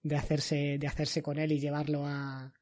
de 0.01 0.15
hacerse 0.15 0.77
de 0.79 0.88
hacerse 0.88 1.22
con 1.22 1.38
él 1.38 1.51
y 1.51 1.60
llevarlo 1.60 2.06
a, 2.06 2.53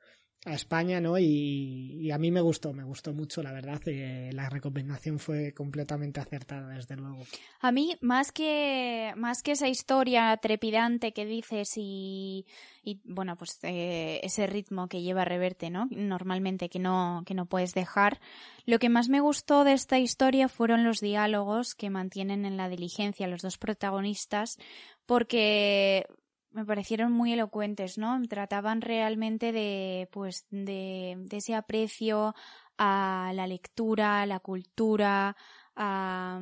a 0.48 0.54
España, 0.54 1.02
¿no? 1.02 1.18
Y, 1.18 2.10
a 2.12 2.18
mí 2.18 2.32
me 2.32 2.40
gustó, 2.40 2.72
me 2.72 2.84
gustó 2.84 3.14
mucho, 3.14 3.44
la 3.44 3.52
verdad. 3.52 3.82
Eh, 3.86 4.30
la 4.34 4.50
recomendación 4.50 5.20
fue 5.20 5.54
completamente 5.54 6.22
acertada, 6.22 6.70
desde 6.70 6.96
luego. 6.96 7.26
A 7.60 7.72
mí, 7.72 7.98
más 8.02 8.32
que, 8.32 9.14
más 9.18 9.42
que 9.44 9.52
esa 9.52 9.68
historia 9.68 10.38
trepidante 10.38 11.12
que 11.12 11.26
dices 11.26 11.74
y, 11.76 12.46
y 12.82 13.02
bueno, 13.04 13.36
pues 13.36 13.60
eh, 13.64 14.22
ese 14.24 14.48
ritmo 14.48 14.88
que 14.88 15.02
lleva 15.02 15.26
Reverte, 15.26 15.70
¿no? 15.70 15.88
Normalmente 15.92 16.70
que 16.70 16.80
no, 16.80 17.24
que 17.26 17.34
no 17.34 17.46
puedes 17.46 17.74
dejar. 17.74 18.22
Lo 18.66 18.80
que 18.80 18.90
más 18.90 19.10
me 19.10 19.20
gustó 19.20 19.66
de 19.66 19.74
esta 19.74 20.00
historia 20.00 20.48
fueron 20.48 20.86
los 20.86 21.00
diálogos 21.00 21.76
que 21.76 21.90
mantienen 21.90 22.46
en 22.46 22.56
la 22.56 22.70
diligencia 22.70 23.28
los 23.28 23.42
dos 23.42 23.58
protagonistas, 23.58 24.58
porque 25.06 26.06
me 26.58 26.66
parecieron 26.66 27.12
muy 27.12 27.34
elocuentes, 27.34 28.00
¿no? 28.00 28.20
Trataban 28.28 28.82
realmente 28.82 29.52
de, 29.52 30.10
pues, 30.12 30.48
de, 30.50 31.16
ese 31.30 31.54
aprecio 31.54 32.34
a 32.80 33.32
la 33.36 33.46
lectura, 33.46 34.24
a 34.24 34.26
la 34.26 34.40
cultura, 34.40 35.38
a, 35.76 36.42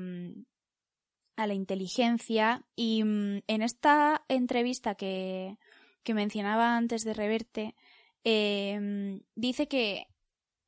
la 1.36 1.53
inteligencia. 1.53 2.63
Y 2.77 3.03
mm, 3.03 3.41
en 3.45 3.62
esta 3.62 4.24
entrevista 4.29 4.95
que, 4.95 5.57
que 6.03 6.13
mencionaba 6.13 6.77
antes 6.77 7.03
de 7.03 7.13
Reverte, 7.13 7.75
em, 8.24 9.19
dice 9.36 9.67
que 9.67 10.07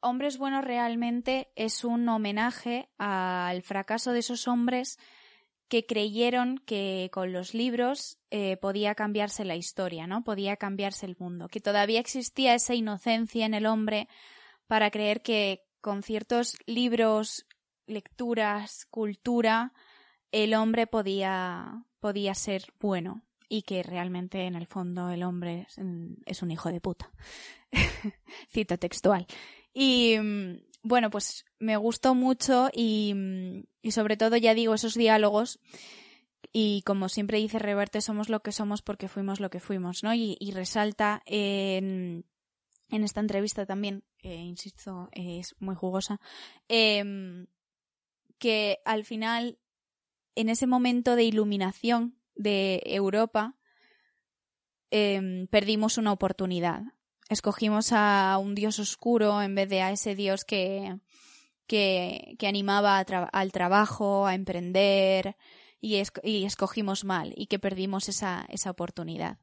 Hombres 0.01 0.37
Buenos 0.37 0.65
realmente 0.65 1.53
es 1.55 1.85
un 1.85 2.09
homenaje 2.09 2.89
al 2.97 3.61
fracaso 3.61 4.11
de 4.11 4.19
esos 4.19 4.45
hombres 4.49 4.99
que 5.69 5.85
creyeron 5.85 6.59
que 6.59 7.09
con 7.11 7.33
los 7.33 7.53
libros 7.53 8.17
eh, 8.31 8.57
podía 8.57 8.95
cambiarse 8.95 9.43
la 9.45 9.55
historia, 9.55 10.07
¿no? 10.07 10.23
Podía 10.23 10.55
cambiarse 10.57 11.05
el 11.05 11.17
mundo, 11.19 11.47
que 11.49 11.59
todavía 11.59 11.99
existía 11.99 12.53
esa 12.53 12.73
inocencia 12.73 13.45
en 13.45 13.53
el 13.53 13.65
hombre 13.65 14.07
para 14.67 14.91
creer 14.91 15.21
que 15.21 15.65
con 15.81 16.03
ciertos 16.03 16.57
libros, 16.65 17.45
lecturas, 17.85 18.85
cultura, 18.89 19.73
el 20.31 20.53
hombre 20.53 20.87
podía, 20.87 21.85
podía 21.99 22.33
ser 22.33 22.63
bueno 22.79 23.23
y 23.49 23.61
que 23.61 23.83
realmente 23.83 24.45
en 24.45 24.55
el 24.55 24.67
fondo 24.67 25.09
el 25.09 25.23
hombre 25.23 25.67
es, 26.25 26.41
un 26.41 26.51
hijo 26.51 26.71
de 26.71 26.81
puta. 26.81 27.11
Cita 28.49 28.77
textual. 28.77 29.25
Y 29.73 30.17
mm, 30.19 30.57
bueno, 30.87 31.09
pues 31.09 31.45
me 31.59 31.77
gustó 31.77 32.15
mucho 32.15 32.69
y, 32.73 33.13
y 33.81 33.91
sobre 33.91 34.17
todo, 34.17 34.37
ya 34.37 34.53
digo, 34.53 34.73
esos 34.73 34.95
diálogos 34.95 35.59
y 36.51 36.81
como 36.83 37.09
siempre 37.09 37.37
dice 37.37 37.59
Reverte, 37.59 38.01
somos 38.01 38.29
lo 38.29 38.41
que 38.41 38.51
somos 38.51 38.81
porque 38.81 39.07
fuimos 39.07 39.39
lo 39.39 39.49
que 39.49 39.59
fuimos, 39.59 40.03
¿no? 40.03 40.13
Y, 40.13 40.37
resalta 40.53 41.21
en, 41.25 42.25
en, 42.89 43.03
esta 43.03 43.19
entrevista 43.19 43.65
también, 43.65 44.03
eh, 44.23 44.35
insisto, 44.35 45.09
es 45.11 45.55
muy 45.59 45.75
jugosa, 45.75 46.19
em, 46.67 47.47
que 48.39 48.79
al 48.85 49.03
final, 49.03 49.59
en 50.35 50.49
ese 50.49 50.67
momento 50.67 51.15
de 51.15 51.25
iluminación 51.25 52.17
de 52.35 52.81
Europa, 52.85 53.55
em, 54.89 55.47
perdimos 55.47 55.97
una 55.97 56.11
oportunidad. 56.11 56.81
Escogimos 57.29 57.91
a 57.91 58.37
un 58.41 58.55
dios 58.55 58.79
oscuro 58.79 59.41
en 59.41 59.55
vez 59.55 59.69
de 59.69 59.81
a 59.81 59.91
ese 59.91 60.15
dios 60.15 60.45
que, 60.45 60.97
que, 61.67 62.35
que 62.39 62.47
animaba 62.47 62.97
al 62.99 63.51
trabajo, 63.51 64.25
a 64.25 64.35
emprender, 64.35 65.35
y, 65.81 66.45
escogimos 66.45 67.03
mal 67.03 67.33
y 67.35 67.47
que 67.47 67.59
perdimos 67.59 68.09
esa, 68.09 68.45
esa 68.49 68.71
oportunidad. 68.71 69.37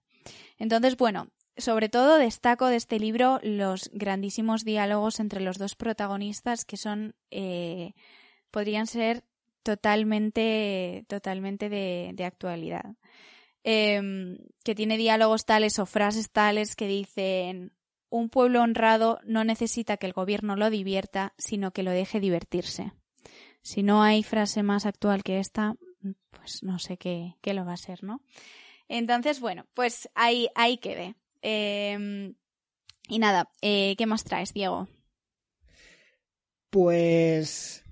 Entonces, 0.58 0.96
bueno, 0.96 1.28
sobre 1.56 1.88
todo 1.88 2.16
destaco 2.16 2.66
de 2.66 2.76
este 2.76 2.98
libro 2.98 3.38
los 3.42 3.90
grandísimos 3.92 4.64
diálogos 4.64 5.20
entre 5.20 5.40
los 5.40 5.58
dos 5.58 5.76
protagonistas 5.76 6.64
que 6.64 6.76
son 6.76 7.14
eh, 7.30 7.94
podrían 8.50 8.86
ser 8.86 9.24
totalmente 9.62 11.04
totalmente 11.08 11.68
de, 11.68 12.24
actualidad 12.24 12.96
em, 13.64 14.38
que 14.62 14.74
tiene 14.74 14.96
diálogos 14.96 15.44
tales 15.44 15.78
o 15.78 15.86
frases 15.86 16.30
tales 16.30 16.76
que 16.76 16.86
dicen 16.86 17.72
un 18.08 18.28
pueblo 18.28 18.62
honrado 18.62 19.18
no 19.24 19.42
necesita 19.42 19.96
que 19.96 20.06
el 20.06 20.12
gobierno 20.12 20.54
lo 20.54 20.70
divierta 20.70 21.34
sino 21.36 21.72
que 21.72 21.82
lo 21.82 21.90
deje 21.90 22.20
divertirse 22.20 22.92
si 23.62 23.82
no 23.82 24.02
hay 24.02 24.22
frase 24.22 24.62
más 24.62 24.86
actual 24.86 25.24
que 25.24 25.40
esta 25.40 25.76
pues 26.30 26.62
no 26.62 26.78
sé 26.78 26.96
qué, 26.96 27.36
qué 27.40 27.54
lo 27.54 27.64
va 27.64 27.74
a 27.74 27.78
ser, 27.78 28.04
¿no? 28.04 28.20
Entonces, 28.88 29.40
bueno, 29.40 29.66
pues 29.74 30.10
ahí, 30.14 30.48
ahí 30.54 30.76
quede. 30.76 31.14
Em, 31.42 32.34
y 33.08 33.18
nada, 33.18 33.50
eh, 33.62 33.94
¿qué 33.96 34.06
más 34.06 34.24
traes, 34.24 34.52
Diego? 34.52 34.88
Pues 36.70 37.83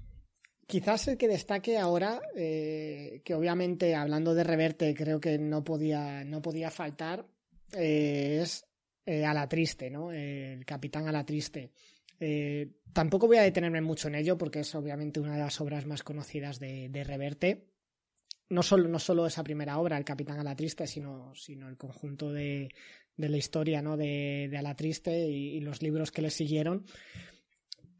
quizás 0.72 1.06
el 1.08 1.18
que 1.18 1.28
destaque 1.28 1.76
ahora, 1.76 2.18
eh, 2.34 3.20
que 3.26 3.34
obviamente 3.34 3.94
hablando 3.94 4.34
de 4.34 4.42
Reverte 4.42 4.94
creo 4.94 5.20
que 5.20 5.36
no 5.36 5.62
podía, 5.62 6.24
no 6.24 6.40
podía 6.40 6.70
faltar, 6.70 7.26
eh, 7.74 8.38
es 8.40 8.64
A 9.06 9.34
la 9.34 9.46
Triste, 9.50 9.90
¿no? 9.90 10.12
el 10.12 10.64
Capitán 10.64 11.06
A 11.08 11.12
la 11.12 11.26
Triste. 11.26 11.72
tampoco 12.94 13.26
voy 13.26 13.36
a 13.36 13.42
detenerme 13.42 13.82
mucho 13.82 14.08
en 14.08 14.14
ello 14.14 14.38
porque 14.38 14.60
es 14.60 14.74
obviamente 14.74 15.20
una 15.20 15.34
de 15.34 15.40
las 15.40 15.60
obras 15.60 15.84
más 15.84 16.02
conocidas 16.02 16.58
de, 16.58 16.88
de 16.88 17.04
Reverte 17.04 17.66
no 18.48 18.62
solo, 18.62 18.88
no 18.88 18.98
solo 18.98 19.26
esa 19.26 19.44
primera 19.44 19.78
obra, 19.78 19.98
El 19.98 20.04
Capitán 20.04 20.38
a 20.38 20.44
la 20.44 20.56
Triste, 20.56 20.86
sino, 20.86 21.34
sino 21.34 21.68
el 21.68 21.76
conjunto 21.76 22.32
de, 22.32 22.68
de 23.16 23.28
la 23.28 23.36
historia 23.36 23.82
¿no? 23.82 23.96
de, 23.96 24.48
de 24.50 24.58
A 24.58 24.62
la 24.62 24.76
Triste 24.76 25.28
y, 25.28 25.60
los 25.60 25.82
libros 25.82 26.10
que 26.10 26.22
le 26.22 26.30
siguieron. 26.30 26.84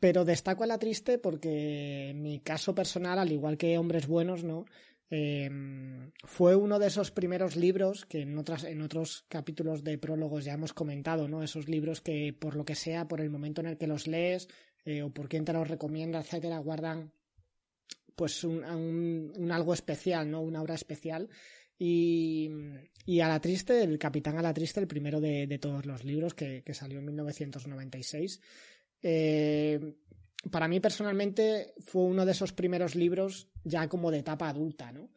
Pero 0.03 0.25
destaco 0.25 0.65
a 0.65 0.67
la 0.67 0.81
triste 0.81 1.19
porque 1.19 2.11
mi 2.13 2.41
caso 2.41 2.75
personal, 2.75 3.21
al 3.21 3.31
igual 3.31 3.57
que 3.57 3.79
Hombres 3.79 4.09
Buenos, 4.09 4.43
¿no? 4.43 4.65
Em, 5.11 6.11
fue 6.25 6.57
uno 6.57 6.81
de 6.81 6.89
esos 6.89 7.13
primeros 7.13 7.55
libros 7.55 8.05
que 8.07 8.23
en, 8.23 8.37
otras, 8.37 8.65
en 8.65 8.83
otros 8.83 9.25
capítulos 9.29 9.85
de 9.85 9.99
prólogos 9.99 10.45
ya 10.45 10.55
hemos 10.55 10.73
comentado, 10.73 11.29
¿no? 11.29 11.45
Esos 11.45 11.69
libros 11.69 12.01
que 12.01 12.35
por 12.37 12.57
lo 12.57 12.65
que 12.65 12.75
sea, 12.75 13.07
por 13.07 13.21
el 13.21 13.31
momento 13.31 13.61
en 13.61 13.69
el 13.69 13.79
que 13.79 13.87
los 13.87 14.09
lees 14.09 14.49
eh, 14.85 15.03
o 15.03 15.11
por 15.11 15.29
quien 15.29 15.45
te 15.45 15.53
los 15.53 15.69
recomienda, 15.69 16.19
etcétera, 16.19 16.59
guardan 16.59 17.13
pues 18.17 18.43
un, 18.43 19.53
algo 19.53 19.73
especial, 19.73 20.29
¿no? 20.29 20.41
Una 20.41 20.63
obra 20.63 20.75
especial. 20.75 21.29
Y, 21.79 22.51
a 23.21 23.29
la 23.29 23.41
triste, 23.41 23.85
el 23.85 24.01
Capitán 24.01 24.37
a 24.37 24.43
la 24.43 24.53
triste, 24.53 24.81
el 24.81 24.89
primero 24.89 25.21
de, 25.21 25.59
todos 25.61 25.87
los 25.87 26.05
libros 26.05 26.35
que, 26.35 26.65
salió 26.75 26.99
en 26.99 27.05
1996. 27.05 28.41
Eh, 29.03 29.97
para 30.51 30.69
mí 30.69 30.81
personalmente 30.81 31.75
fue 31.79 32.03
uno 32.03 32.25
de 32.25 32.33
esos 32.33 32.53
primeros 32.53 32.95
libros 32.95 33.49
ya 33.65 33.89
como 33.89 34.11
de 34.11 34.19
etapa 34.19 34.49
adulta, 34.49 34.93
¿no? 34.93 35.11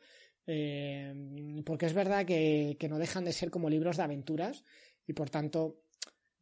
Eh, 0.47 1.61
porque 1.65 1.87
es 1.87 1.93
verdad 1.93 2.25
que, 2.25 2.77
no 2.89 2.99
dejan 2.99 3.25
de 3.25 3.33
ser 3.33 3.49
como 3.49 3.69
libros 3.69 3.97
de 3.97 4.03
aventuras 4.03 4.63
y 5.07 5.13
por 5.13 5.29
tanto 5.29 5.81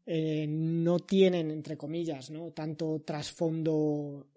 eh, 0.06 0.45
no 0.47 0.99
tienen, 0.99 1.51
entre 1.51 1.77
comillas, 1.77 2.29
¿no? 2.29 2.51
tanto 2.51 3.01
trasfondo 3.06 4.27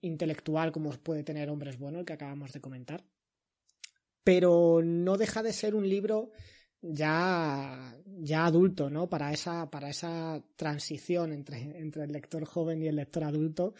intelectual 0.00 0.72
como 0.72 0.90
puede 0.90 1.22
tener 1.22 1.48
Hombres 1.48 1.78
Bueno, 1.78 2.00
el 2.00 2.04
que 2.04 2.14
acabamos 2.14 2.52
de 2.52 2.60
comentar. 2.60 3.04
Pero 4.24 4.80
no 4.82 5.16
deja 5.16 5.42
de 5.42 5.52
ser 5.52 5.74
un 5.74 5.88
libro 5.88 6.32
ya, 6.82 7.96
ya 8.18 8.44
adulto, 8.44 8.90
¿no? 8.90 9.08
Para 9.08 9.32
esa, 9.32 9.70
para 9.70 9.88
esa 9.88 10.42
transición 10.56 11.32
entre, 11.32 11.78
entre 11.78 12.04
el 12.04 12.12
lector 12.12 12.44
joven 12.44 12.82
y 12.82 12.88
el 12.88 12.96
lector 12.96 13.24
adulto. 13.24 13.74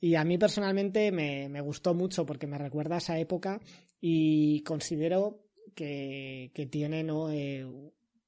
Y 0.00 0.16
a 0.16 0.24
mí 0.24 0.38
personalmente 0.38 1.10
me, 1.12 1.48
me 1.48 1.60
gustó 1.60 1.94
mucho 1.94 2.26
porque 2.26 2.46
me 2.46 2.58
recuerda 2.58 2.96
a 2.96 2.98
esa 2.98 3.18
época 3.18 3.60
y 4.00 4.62
considero 4.62 5.44
que, 5.74 6.50
que 6.54 6.66
tiene, 6.66 7.04
¿no? 7.04 7.30
Eh, 7.30 7.66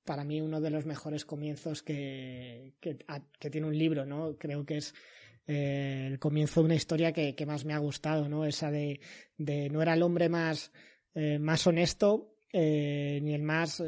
para 0.05 0.25
mí 0.25 0.41
uno 0.41 0.61
de 0.61 0.71
los 0.71 0.87
mejores 0.87 1.25
comienzos 1.25 1.83
que, 1.83 2.75
que, 2.81 2.99
que 3.39 3.51
tiene 3.51 3.67
un 3.67 3.79
libro, 3.79 4.07
¿no? 4.07 4.37
Creo 4.39 4.65
que 4.65 4.79
es 4.79 4.95
eh, 5.47 6.07
el 6.07 6.19
comienzo 6.19 6.61
de 6.61 6.67
una 6.67 6.75
historia 6.75 7.13
que, 7.13 7.35
más 7.47 7.65
me 7.65 7.75
ha 7.75 7.79
gustado, 7.79 8.29
¿no? 8.29 8.45
Esa 8.45 8.71
de, 8.71 9.01
no 9.39 9.83
era 9.83 9.95
el 9.95 10.03
hombre 10.03 10.29
más, 10.29 10.73
eh, 11.15 11.39
más 11.39 11.67
honesto, 11.67 12.30
eh, 12.53 13.21
ni 13.23 13.35
el 13.35 13.43
más, 13.43 13.83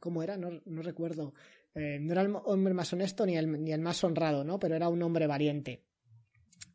¿cómo 0.00 0.22
era? 0.22 0.36
No, 0.36 0.60
recuerdo. 0.82 1.34
no 1.74 2.12
era 2.12 2.22
el 2.22 2.34
hombre 2.44 2.74
más 2.74 2.92
honesto 2.92 3.26
ni 3.26 3.36
el, 3.36 3.62
ni 3.62 3.72
el 3.72 3.80
más 3.80 4.02
honrado, 4.04 4.44
¿no? 4.44 4.58
Pero 4.58 4.76
era 4.76 4.88
un 4.88 5.02
hombre 5.02 5.26
valiente. 5.26 5.84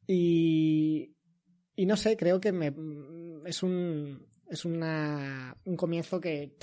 Y, 0.08 1.16
y 1.76 1.86
no 1.86 1.98
sé, 1.98 2.16
creo 2.16 2.40
que 2.40 2.52
me, 2.52 2.74
es 3.46 3.62
un, 3.64 4.26
es 4.50 4.66
una, 4.66 5.58
un 5.66 5.76
comienzo 5.76 6.20
que 6.20 6.56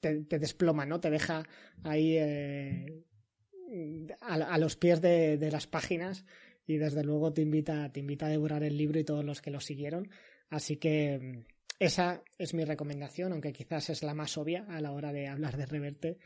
te, 0.00 0.38
desploma, 0.38 0.86
¿no? 0.86 1.00
Te 1.00 1.10
deja 1.10 1.44
ahí 1.82 2.18
a, 4.20 4.58
los 4.58 4.76
pies 4.76 5.00
de, 5.00 5.36
de 5.36 5.50
las 5.50 5.66
páginas 5.66 6.24
y 6.66 6.76
desde 6.76 7.04
luego 7.04 7.32
te 7.32 7.42
invita, 7.42 7.90
te 7.92 8.00
invita 8.00 8.26
a 8.26 8.30
devorar 8.30 8.62
el 8.62 8.76
libro 8.76 8.98
y 8.98 9.04
todos 9.04 9.24
los 9.24 9.42
que 9.42 9.50
lo 9.50 9.60
siguieron. 9.60 10.08
Así 10.50 10.76
que 10.76 11.44
esa 11.78 12.22
es 12.38 12.54
mi 12.54 12.64
recomendación, 12.64 13.32
aunque 13.32 13.52
quizás 13.52 13.90
es 13.90 14.02
la 14.02 14.14
más 14.14 14.38
obvia 14.38 14.64
a 14.68 14.80
la 14.80 14.92
hora 14.92 15.12
de 15.12 15.28
hablar 15.28 15.56
de 15.56 15.66
Reverte, 15.66 16.18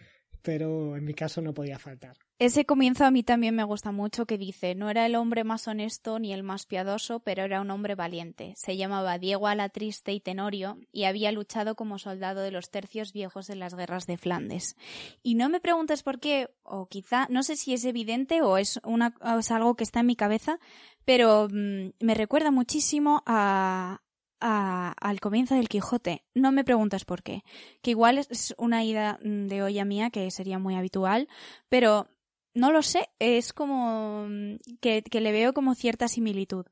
pero 0.42 0.96
en 0.96 1.04
mi 1.04 1.14
caso 1.14 1.40
no 1.40 1.52
podía 1.52 1.78
faltar. 1.78 2.16
Ese 2.38 2.64
comienzo 2.64 3.04
a 3.04 3.10
mí 3.10 3.24
también 3.24 3.56
me 3.56 3.64
gusta 3.64 3.90
mucho 3.90 4.24
que 4.24 4.38
dice, 4.38 4.76
no 4.76 4.90
era 4.90 5.04
el 5.06 5.16
hombre 5.16 5.42
más 5.42 5.66
honesto 5.66 6.20
ni 6.20 6.32
el 6.32 6.44
más 6.44 6.66
piadoso, 6.66 7.18
pero 7.18 7.42
era 7.42 7.60
un 7.60 7.70
hombre 7.72 7.96
valiente. 7.96 8.54
Se 8.56 8.76
llamaba 8.76 9.18
Diego 9.18 9.48
Alatriste 9.48 10.12
y 10.12 10.20
Tenorio 10.20 10.78
y 10.92 11.04
había 11.04 11.32
luchado 11.32 11.74
como 11.74 11.98
soldado 11.98 12.42
de 12.42 12.52
los 12.52 12.70
tercios 12.70 13.12
viejos 13.12 13.50
en 13.50 13.58
las 13.58 13.74
guerras 13.74 14.06
de 14.06 14.18
Flandes. 14.18 14.76
Y 15.22 15.34
no 15.34 15.48
me 15.48 15.60
preguntes 15.60 16.04
por 16.04 16.20
qué, 16.20 16.48
o 16.62 16.86
quizá, 16.86 17.26
no 17.28 17.42
sé 17.42 17.56
si 17.56 17.74
es 17.74 17.84
evidente 17.84 18.40
o 18.40 18.56
es, 18.56 18.78
una, 18.84 19.14
es 19.38 19.50
algo 19.50 19.74
que 19.74 19.82
está 19.82 20.00
en 20.00 20.06
mi 20.06 20.14
cabeza, 20.14 20.60
pero 21.04 21.48
mm, 21.50 21.90
me 21.98 22.14
recuerda 22.14 22.52
muchísimo 22.52 23.24
a, 23.26 24.00
al 24.40 25.20
comienzo 25.20 25.54
del 25.54 25.68
Quijote. 25.68 26.24
No 26.34 26.52
me 26.52 26.64
preguntas 26.64 27.04
por 27.04 27.22
qué. 27.22 27.44
Que 27.82 27.90
igual 27.90 28.18
es 28.18 28.54
una 28.58 28.84
ida 28.84 29.18
de 29.22 29.62
olla 29.62 29.84
mía 29.84 30.10
que 30.10 30.30
sería 30.30 30.58
muy 30.58 30.74
habitual, 30.74 31.28
pero 31.68 32.08
no 32.54 32.72
lo 32.72 32.82
sé. 32.82 33.08
Es 33.18 33.52
como 33.52 34.26
mm, 34.28 34.56
que, 34.80 35.02
le 35.10 35.32
veo 35.32 35.52
como 35.52 35.74
cierta 35.74 36.08
similitud. 36.08 36.66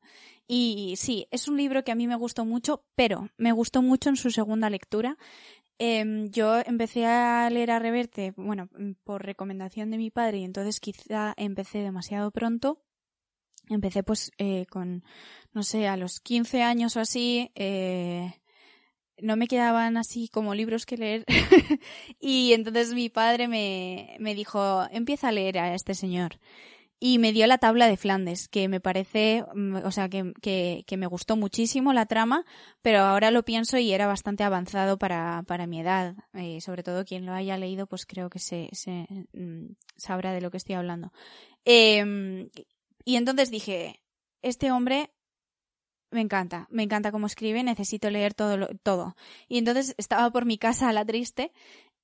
Y 0.48 0.94
sí, 0.96 1.26
es 1.30 1.48
un 1.48 1.56
libro 1.56 1.84
que 1.84 1.92
a 1.92 1.96
mí 1.96 2.06
me 2.06 2.16
gustó 2.16 2.44
mucho, 2.44 2.84
pero 2.94 3.30
me 3.36 3.52
gustó 3.52 3.82
mucho 3.82 4.10
en 4.10 4.16
su 4.16 4.30
segunda 4.30 4.70
lectura. 4.70 5.16
Em, 5.78 6.30
yo 6.30 6.58
empecé 6.64 7.04
a 7.06 7.50
leer 7.50 7.70
a 7.70 7.78
Reverte, 7.78 8.32
bueno, 8.36 8.68
por 9.04 9.24
recomendación 9.24 9.90
de 9.90 9.98
mi 9.98 10.10
padre, 10.10 10.38
y 10.38 10.44
entonces 10.44 10.80
quizá 10.80 11.34
empecé 11.36 11.78
demasiado 11.78 12.30
pronto 12.30 12.80
empecé 13.68 14.02
pues 14.02 14.30
eh, 14.38 14.66
con, 14.70 15.04
no 15.52 15.62
sé, 15.62 15.86
a 15.88 15.96
los 15.96 16.20
15 16.20 16.62
años 16.62 16.96
o 16.96 17.00
así, 17.00 17.50
eh, 17.54 18.32
no 19.18 19.36
me 19.36 19.48
quedaban 19.48 19.96
así 19.96 20.28
como 20.28 20.54
libros 20.54 20.84
que 20.86 20.96
leer 20.96 21.24
y 22.20 22.52
entonces 22.52 22.92
mi 22.92 23.08
padre 23.08 23.48
me, 23.48 24.16
me 24.20 24.34
dijo, 24.34 24.86
empieza 24.90 25.28
a 25.28 25.32
leer 25.32 25.58
a 25.58 25.74
este 25.74 25.94
señor. 25.94 26.38
Y 26.98 27.18
me 27.18 27.34
dio 27.34 27.46
la 27.46 27.58
tabla 27.58 27.88
de 27.88 27.98
Flandes, 27.98 28.48
que 28.48 28.68
me 28.68 28.80
parece, 28.80 29.44
mm, 29.54 29.76
o 29.84 29.90
sea, 29.90 30.08
que, 30.08 30.32
que, 30.40 30.96
me 30.96 31.06
gustó 31.06 31.36
muchísimo 31.36 31.92
la 31.92 32.06
trama, 32.06 32.46
pero 32.80 33.00
ahora 33.00 33.30
lo 33.30 33.44
pienso 33.44 33.76
y 33.76 33.92
era 33.92 34.06
bastante 34.06 34.44
avanzado 34.44 34.98
para, 34.98 35.42
para 35.46 35.66
mi 35.66 35.80
edad. 35.80 36.14
Eh, 36.32 36.62
sobre 36.62 36.82
todo 36.82 37.04
quien 37.04 37.26
lo 37.26 37.34
haya 37.34 37.58
leído, 37.58 37.86
pues 37.86 38.06
creo 38.06 38.30
que 38.30 38.38
se, 38.38 38.70
se 38.72 39.06
mm, 39.34 39.74
sabrá 39.96 40.32
de 40.32 40.40
lo 40.40 40.50
que 40.50 40.56
estoy 40.56 40.74
hablando. 40.74 41.12
Eh, 41.66 42.48
y 43.06 43.14
entonces 43.14 43.52
dije, 43.52 44.02
este 44.42 44.72
hombre 44.72 45.12
me 46.10 46.20
encanta, 46.20 46.66
me 46.70 46.82
encanta 46.82 47.12
cómo 47.12 47.28
escribe, 47.28 47.62
necesito 47.62 48.10
leer 48.10 48.34
todo, 48.34 48.68
todo. 48.82 49.16
Y 49.48 49.58
entonces 49.58 49.94
estaba 49.96 50.28
por 50.30 50.44
mi 50.44 50.58
casa 50.58 50.88
a 50.88 50.92
la 50.92 51.04
triste 51.04 51.52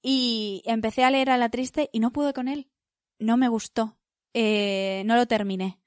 y 0.00 0.62
empecé 0.64 1.02
a 1.02 1.10
leer 1.10 1.30
a 1.30 1.38
la 1.38 1.48
triste 1.48 1.90
y 1.92 1.98
no 1.98 2.12
pude 2.12 2.32
con 2.32 2.46
él. 2.46 2.70
No 3.18 3.36
me 3.36 3.48
gustó. 3.48 3.98
Eh, 4.32 5.02
no 5.04 5.16
lo 5.16 5.26
terminé. 5.26 5.80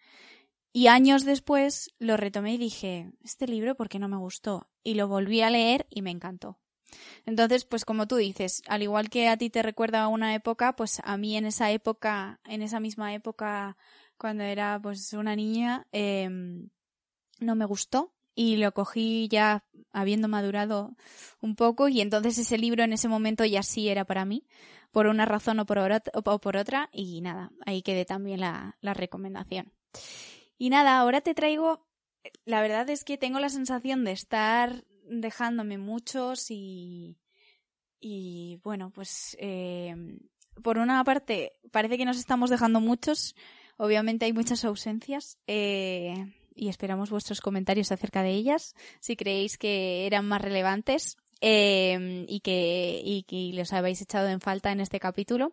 Y 0.73 0.87
años 0.87 1.23
después 1.23 1.95
lo 1.97 2.17
retomé 2.17 2.55
y 2.55 2.57
dije, 2.57 3.13
este 3.23 3.47
libro, 3.47 3.75
¿por 3.75 3.87
qué 3.87 3.99
no 3.99 4.09
me 4.09 4.17
gustó? 4.17 4.69
Y 4.83 4.95
lo 4.95 5.07
volví 5.07 5.39
a 5.39 5.49
leer 5.49 5.87
y 5.89 6.01
me 6.01 6.11
encantó. 6.11 6.59
Entonces, 7.25 7.63
pues 7.63 7.85
como 7.85 8.07
tú 8.07 8.17
dices, 8.17 8.61
al 8.67 8.83
igual 8.83 9.09
que 9.09 9.29
a 9.29 9.37
ti 9.37 9.49
te 9.49 9.61
recuerda 9.61 10.09
una 10.09 10.35
época, 10.35 10.75
pues 10.75 11.01
a 11.03 11.15
mí 11.17 11.37
en 11.37 11.45
esa 11.45 11.71
época, 11.71 12.41
en 12.43 12.61
esa 12.61 12.79
misma 12.79 13.13
época, 13.13 13.77
cuando 14.17 14.43
era 14.43 14.79
pues 14.81 15.13
una 15.13 15.35
niña, 15.35 15.87
em, 15.91 16.69
no 17.39 17.55
me 17.55 17.65
gustó 17.65 18.13
y 18.35 18.57
lo 18.57 18.73
cogí 18.73 19.27
ya 19.29 19.65
habiendo 19.91 20.27
madurado 20.27 20.95
un 21.41 21.55
poco 21.55 21.87
y 21.87 22.01
entonces 22.01 22.37
ese 22.37 22.57
libro 22.57 22.83
en 22.83 22.93
ese 22.93 23.07
momento 23.07 23.45
ya 23.45 23.63
sí 23.63 23.87
era 23.87 24.05
para 24.05 24.25
mí, 24.25 24.45
por 24.91 25.07
una 25.07 25.25
razón 25.25 25.59
o 25.59 25.65
por, 25.65 25.79
o 26.13 26.39
por 26.39 26.57
otra 26.57 26.89
y 26.91 27.21
nada, 27.21 27.51
ahí 27.65 27.81
quedé 27.81 28.05
también 28.05 28.41
la, 28.41 28.77
recomendación. 28.81 29.73
Y 30.57 30.69
nada, 30.69 30.99
ahora 30.99 31.21
te 31.21 31.33
traigo, 31.33 31.85
la 32.45 32.61
verdad 32.61 32.89
es 32.89 33.03
que 33.03 33.17
tengo 33.17 33.39
la 33.39 33.49
sensación 33.49 34.03
de 34.03 34.11
estar 34.11 34.85
dejándome 35.03 35.77
muchos 35.77 36.49
y, 36.49 37.17
y 37.99 38.59
bueno, 38.63 38.91
pues 38.91 39.35
eh, 39.39 39.95
por 40.61 40.77
una 40.77 41.03
parte 41.03 41.53
parece 41.71 41.97
que 41.97 42.05
nos 42.05 42.17
estamos 42.17 42.49
dejando 42.49 42.79
muchos, 42.79 43.35
obviamente 43.77 44.25
hay 44.25 44.33
muchas 44.33 44.65
ausencias. 44.65 45.37
Eh, 45.47 46.33
y 46.55 46.69
esperamos 46.69 47.09
vuestros 47.09 47.41
comentarios 47.41 47.91
acerca 47.91 48.23
de 48.23 48.31
ellas, 48.31 48.75
si 49.01 49.17
creéis 49.17 49.57
que 49.57 50.07
eran 50.07 50.25
más 50.25 50.41
relevantes 50.41 51.17
eh, 51.41 52.25
y, 52.27 52.39
que, 52.39 53.01
y 53.03 53.23
que 53.23 53.51
los 53.53 53.73
habéis 53.73 54.01
echado 54.01 54.29
en 54.29 54.39
falta 54.39 54.71
en 54.71 54.79
este 54.79 54.99
capítulo. 54.99 55.51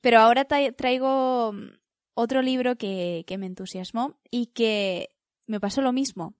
Pero 0.00 0.20
ahora 0.20 0.44
traigo 0.44 1.52
otro 2.14 2.40
libro 2.40 2.76
que, 2.76 3.24
que 3.26 3.36
me 3.36 3.46
entusiasmó 3.46 4.16
y 4.30 4.46
que 4.46 5.10
me 5.46 5.60
pasó 5.60 5.82
lo 5.82 5.92
mismo. 5.92 6.34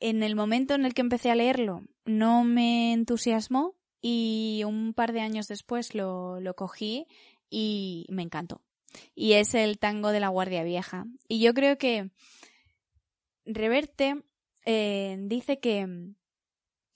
En 0.00 0.22
el 0.22 0.36
momento 0.36 0.74
en 0.74 0.84
el 0.84 0.94
que 0.94 1.00
empecé 1.00 1.30
a 1.32 1.34
leerlo 1.34 1.82
no 2.04 2.44
me 2.44 2.92
entusiasmó 2.92 3.74
y 4.00 4.62
un 4.64 4.94
par 4.94 5.12
de 5.12 5.20
años 5.20 5.48
después 5.48 5.94
lo, 5.94 6.40
lo 6.40 6.54
cogí 6.54 7.08
y 7.50 8.06
me 8.10 8.22
encantó. 8.22 8.62
Y 9.14 9.34
es 9.34 9.54
el 9.54 9.78
tango 9.78 10.10
de 10.10 10.20
la 10.20 10.28
Guardia 10.28 10.62
Vieja. 10.64 11.06
Y 11.28 11.40
yo 11.40 11.54
creo 11.54 11.78
que 11.78 12.10
Reverte 13.44 14.22
eh, 14.64 15.16
dice 15.20 15.58
que 15.58 15.86
mm, 15.86 16.14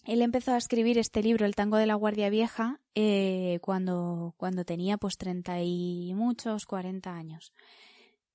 él 0.05 0.23
empezó 0.23 0.53
a 0.53 0.59
escribir 0.59 0.99
este 0.99 1.23
libro, 1.23 1.47
El 1.47 1.55
tango 1.55 1.77
de 1.77 1.87
la 1.87 1.95
Guardia 1.95 2.29
Vieja, 2.29 2.81
eh, 2.95 3.59
cuando, 3.63 4.35
cuando 4.37 4.65
tenía 4.65 4.99
pues 4.99 5.17
treinta 5.17 5.63
y 5.63 6.13
muchos, 6.15 6.67
cuarenta 6.67 7.15
años. 7.15 7.53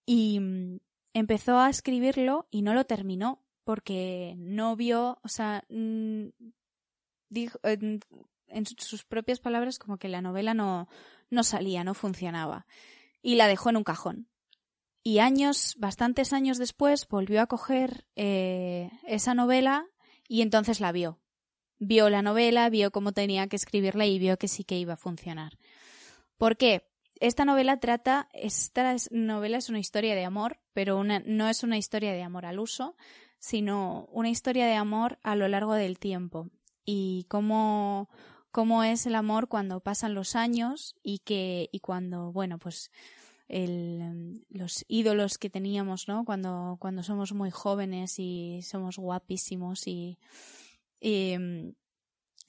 Y 0.05 0.39
mm, 0.39 0.79
empezó 1.13 1.59
a 1.59 1.69
escribirlo 1.69 2.47
y 2.49 2.61
no 2.61 2.73
lo 2.73 2.85
terminó 2.85 3.43
porque 3.63 4.35
no 4.37 4.75
vio, 4.75 5.19
o 5.23 5.27
sea, 5.27 5.63
mm, 5.69 6.27
en, 7.63 7.99
en 8.47 8.65
sus 8.65 9.03
propias 9.03 9.39
palabras 9.39 9.77
como 9.77 9.97
que 9.97 10.07
la 10.07 10.21
novela 10.21 10.53
no, 10.53 10.87
no 11.29 11.43
salía, 11.43 11.83
no 11.83 11.93
funcionaba. 11.93 12.65
Y 13.21 13.35
la 13.35 13.47
dejó 13.47 13.69
en 13.69 13.77
un 13.77 13.83
cajón. 13.83 14.29
Y 15.03 15.19
años, 15.19 15.75
bastantes 15.77 16.33
años 16.33 16.57
después, 16.57 17.07
volvió 17.07 17.41
a 17.41 17.47
coger 17.47 18.05
eh, 18.15 18.89
esa 19.07 19.33
novela 19.33 19.87
y 20.27 20.41
entonces 20.41 20.79
la 20.81 20.91
vio. 20.91 21.19
Vio 21.79 22.09
la 22.09 22.21
novela, 22.21 22.69
vio 22.69 22.91
cómo 22.91 23.11
tenía 23.13 23.47
que 23.47 23.55
escribirla 23.55 24.05
y 24.05 24.19
vio 24.19 24.37
que 24.37 24.47
sí 24.47 24.63
que 24.63 24.77
iba 24.77 24.93
a 24.93 24.97
funcionar. 24.97 25.57
¿Por 26.37 26.57
qué? 26.57 26.89
Esta 27.19 27.45
novela 27.45 27.79
trata, 27.79 28.29
esta 28.33 28.95
novela 29.11 29.57
es 29.57 29.69
una 29.69 29.79
historia 29.79 30.13
de 30.13 30.25
amor, 30.25 30.59
pero 30.73 30.97
una, 30.97 31.19
no 31.25 31.47
es 31.47 31.63
una 31.63 31.77
historia 31.77 32.11
de 32.11 32.23
amor 32.23 32.45
al 32.45 32.59
uso, 32.59 32.95
sino 33.39 34.07
una 34.11 34.29
historia 34.29 34.67
de 34.67 34.75
amor 34.75 35.19
a 35.23 35.35
lo 35.35 35.47
largo 35.47 35.73
del 35.73 35.99
tiempo. 35.99 36.49
Y 36.85 37.25
cómo, 37.29 38.09
cómo 38.51 38.83
es 38.83 39.05
el 39.05 39.15
amor 39.15 39.47
cuando 39.47 39.79
pasan 39.79 40.13
los 40.13 40.35
años 40.35 40.95
y 41.03 41.19
que, 41.19 41.69
y 41.71 41.79
cuando, 41.79 42.31
bueno, 42.31 42.57
pues 42.59 42.91
el, 43.47 44.45
los 44.49 44.85
ídolos 44.87 45.37
que 45.37 45.49
teníamos, 45.49 46.07
¿no? 46.07 46.25
Cuando, 46.25 46.77
cuando 46.79 47.03
somos 47.03 47.33
muy 47.33 47.51
jóvenes 47.51 48.19
y 48.19 48.61
somos 48.61 48.97
guapísimos 48.97 49.87
y, 49.87 50.17
mm, 51.01 51.69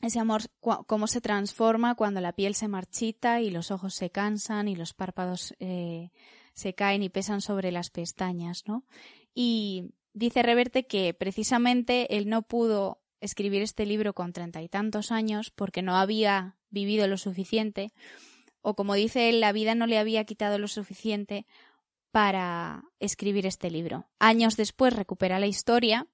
ese 0.00 0.20
amor, 0.20 0.42
cómo 0.60 1.08
se 1.08 1.20
transforma 1.20 1.96
cuando 1.96 2.20
la 2.20 2.32
piel 2.32 2.54
se 2.54 2.68
marchita 2.68 3.40
y 3.40 3.50
los 3.50 3.72
ojos 3.72 3.94
se 3.94 4.10
cansan 4.10 4.68
y 4.68 4.76
los 4.76 4.94
párpados 4.94 5.54
eh, 5.58 6.10
se 6.54 6.74
caen 6.74 7.02
y 7.02 7.08
pesan 7.08 7.40
sobre 7.40 7.72
las 7.72 7.90
pestañas, 7.90 8.62
¿no? 8.66 8.84
Y 9.34 9.90
dice 10.12 10.42
Reverte 10.42 10.86
que 10.86 11.14
precisamente 11.14 12.16
él 12.16 12.28
no 12.28 12.42
pudo 12.42 13.00
escribir 13.20 13.62
este 13.62 13.86
libro 13.86 14.14
con 14.14 14.32
treinta 14.32 14.62
y 14.62 14.68
tantos 14.68 15.10
años 15.12 15.50
porque 15.50 15.82
no 15.82 15.96
había 15.96 16.56
vivido 16.70 17.06
lo 17.06 17.16
suficiente 17.16 17.92
o 18.62 18.74
como 18.74 18.94
dice 18.94 19.28
él, 19.28 19.40
la 19.40 19.52
vida 19.52 19.74
no 19.74 19.86
le 19.86 19.98
había 19.98 20.24
quitado 20.24 20.58
lo 20.58 20.68
suficiente 20.68 21.46
para 22.10 22.84
escribir 23.00 23.46
este 23.46 23.70
libro. 23.70 24.08
Años 24.18 24.56
después 24.56 24.94
recupera 24.94 25.38
la 25.38 25.46
historia 25.46 26.06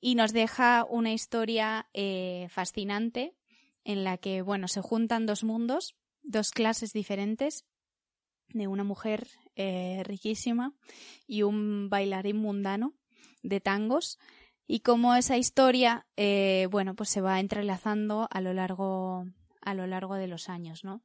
y 0.00 0.14
nos 0.14 0.32
deja 0.32 0.86
una 0.88 1.12
historia 1.12 1.88
eh, 1.92 2.48
fascinante 2.50 3.34
en 3.84 4.04
la 4.04 4.16
que, 4.16 4.42
bueno, 4.42 4.68
se 4.68 4.80
juntan 4.80 5.26
dos 5.26 5.44
mundos, 5.44 5.94
dos 6.22 6.50
clases 6.50 6.92
diferentes 6.92 7.64
de 8.48 8.66
una 8.66 8.84
mujer 8.84 9.28
eh, 9.56 10.02
riquísima 10.04 10.74
y 11.26 11.42
un 11.42 11.88
bailarín 11.90 12.38
mundano 12.38 12.94
de 13.42 13.60
tangos 13.60 14.18
y 14.66 14.80
cómo 14.80 15.14
esa 15.14 15.36
historia, 15.36 16.06
eh, 16.16 16.68
bueno, 16.70 16.94
pues 16.94 17.10
se 17.10 17.20
va 17.20 17.40
entrelazando 17.40 18.28
a 18.30 18.40
lo 18.40 18.52
largo 18.52 19.26
a 19.60 19.74
lo 19.74 19.86
largo 19.86 20.14
de 20.16 20.26
los 20.26 20.48
años, 20.48 20.84
¿no? 20.84 21.02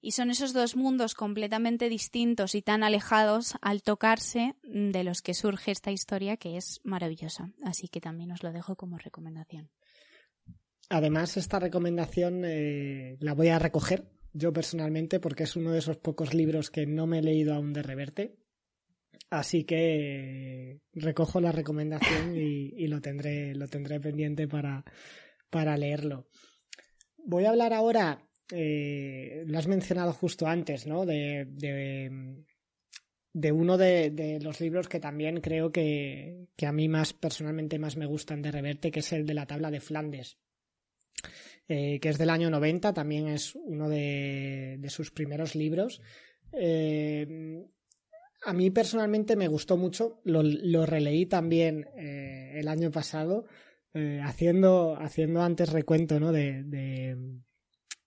Y 0.00 0.12
son 0.12 0.30
esos 0.30 0.52
dos 0.52 0.76
mundos 0.76 1.14
completamente 1.14 1.88
distintos 1.88 2.54
y 2.54 2.62
tan 2.62 2.82
alejados 2.82 3.56
al 3.60 3.82
tocarse 3.82 4.54
mm, 4.62 4.90
de 4.90 5.04
los 5.04 5.22
que 5.22 5.34
surge 5.34 5.72
esta 5.72 5.90
historia 5.90 6.36
que 6.36 6.56
es 6.56 6.80
maravillosa. 6.84 7.50
Así 7.64 7.88
que 7.88 8.00
también 8.00 8.30
os 8.32 8.42
lo 8.42 8.52
dejo 8.52 8.76
como 8.76 8.96
recomendación. 8.96 9.70
Además, 10.88 11.36
esta 11.36 11.58
recomendación 11.58 12.44
eh, 12.44 13.18
la 13.20 13.34
voy 13.34 13.48
a 13.48 13.58
recoger 13.58 14.08
yo 14.32 14.52
personalmente 14.52 15.20
porque 15.20 15.42
es 15.42 15.56
uno 15.56 15.72
de 15.72 15.80
esos 15.80 15.96
pocos 15.96 16.32
libros 16.32 16.70
que 16.70 16.86
no 16.86 17.06
me 17.06 17.18
he 17.18 17.22
leído 17.22 17.54
aún 17.54 17.72
de 17.72 17.82
Reverte. 17.82 18.38
Así 19.30 19.64
que 19.64 20.80
recojo 20.94 21.40
la 21.40 21.52
recomendación 21.52 22.34
y, 22.36 22.86
lo, 22.86 23.00
tendré, 23.00 23.54
lo 23.54 23.68
tendré 23.68 24.00
pendiente 24.00 24.48
para, 24.48 24.84
para 25.50 25.76
leerlo. 25.76 26.28
Voy 27.18 27.44
a 27.44 27.50
hablar 27.50 27.74
ahora 27.74 28.28
eh, 28.50 29.44
lo 29.46 29.58
has 29.58 29.66
mencionado 29.66 30.12
justo 30.12 30.46
antes, 30.46 30.86
¿no? 30.86 31.04
De, 31.04 31.46
de, 33.32 33.52
uno 33.52 33.76
de, 33.76 34.38
los 34.42 34.60
libros 34.60 34.88
que 34.88 35.00
también 35.00 35.40
creo 35.40 35.70
que, 35.70 36.48
que, 36.56 36.66
a 36.66 36.72
mí 36.72 36.88
más 36.88 37.12
personalmente 37.12 37.78
más 37.78 37.96
me 37.96 38.06
gustan 38.06 38.40
de 38.42 38.50
Reverte, 38.50 38.90
que 38.90 39.00
es 39.00 39.12
el 39.12 39.26
de 39.26 39.34
la 39.34 39.46
tabla 39.46 39.70
de 39.70 39.80
Flandes, 39.80 40.38
eh, 41.68 42.00
que 42.00 42.08
es 42.08 42.16
del 42.18 42.30
año 42.30 42.50
90, 42.50 42.94
también 42.94 43.28
es 43.28 43.54
uno 43.54 43.88
de, 43.88 44.80
sus 44.88 45.10
primeros 45.10 45.54
libros. 45.54 46.00
Eh, 46.52 47.66
a 48.44 48.52
mí 48.52 48.70
personalmente 48.70 49.36
me 49.36 49.48
gustó 49.48 49.76
mucho, 49.76 50.20
lo, 50.24 50.42
lo 50.42 50.86
releí 50.86 51.26
también 51.26 51.86
el 51.96 52.68
año 52.68 52.90
pasado, 52.90 53.46
haciendo, 54.22 54.96
haciendo 55.00 55.42
antes 55.42 55.72
recuento 55.72 56.20
¿no? 56.20 56.32
de, 56.32 56.62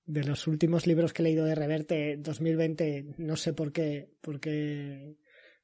de 0.06 0.24
los 0.24 0.48
últimos 0.48 0.88
libros 0.88 1.14
que 1.14 1.22
he 1.22 1.26
leído 1.26 1.46
de 1.46 1.56
Reverte 1.56 2.18
2020, 2.18 3.16
no 3.18 3.36
sé 3.36 3.54
por 3.54 3.72
qué, 3.72 4.10
porque 4.22 5.16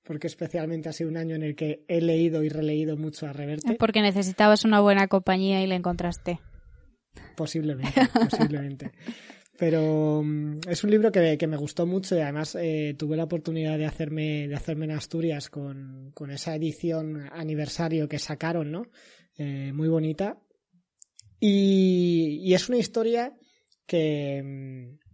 porque 0.08 0.28
especialmente 0.28 0.88
ha 0.88 0.94
sido 0.94 1.10
un 1.10 1.18
año 1.18 1.36
en 1.36 1.44
el 1.44 1.56
que 1.56 1.84
he 1.90 2.00
leído 2.00 2.42
y 2.42 2.48
releído 2.48 2.96
mucho 2.96 3.28
a 3.28 3.34
Reverte. 3.34 3.76
Porque 3.78 4.02
necesitabas 4.02 4.64
una 4.64 4.80
buena 4.80 5.10
compañía 5.10 5.62
y 5.62 5.68
la 5.68 5.76
encontraste. 5.76 6.40
Posiblemente, 7.36 8.02
posiblemente. 8.14 8.92
Pero 9.58 10.22
mm, 10.24 10.60
es 10.70 10.84
un 10.84 10.92
libro 10.92 11.12
que, 11.12 11.38
que, 11.38 11.48
me 11.48 11.58
gustó 11.58 11.86
mucho 11.86 12.16
y 12.16 12.20
además 12.20 12.56
eh, 12.56 12.96
tuve 12.98 13.18
la 13.18 13.24
oportunidad 13.24 13.78
de 13.78 13.86
hacerme, 13.86 14.48
de 14.48 14.56
hacerme 14.56 14.86
en 14.86 14.92
Asturias 14.92 15.50
con, 15.50 16.12
con 16.14 16.32
esa 16.32 16.56
edición 16.56 17.28
aniversario 17.32 18.08
que 18.08 18.20
sacaron, 18.20 18.72
¿no? 18.72 18.88
Eh, 19.38 19.72
muy 19.74 19.88
bonita. 19.88 20.40
Y, 21.40 22.40
y 22.44 22.54
es 22.54 22.70
una 22.70 22.78
historia 22.78 23.36
que, 23.86 24.42
mm, 24.44 25.08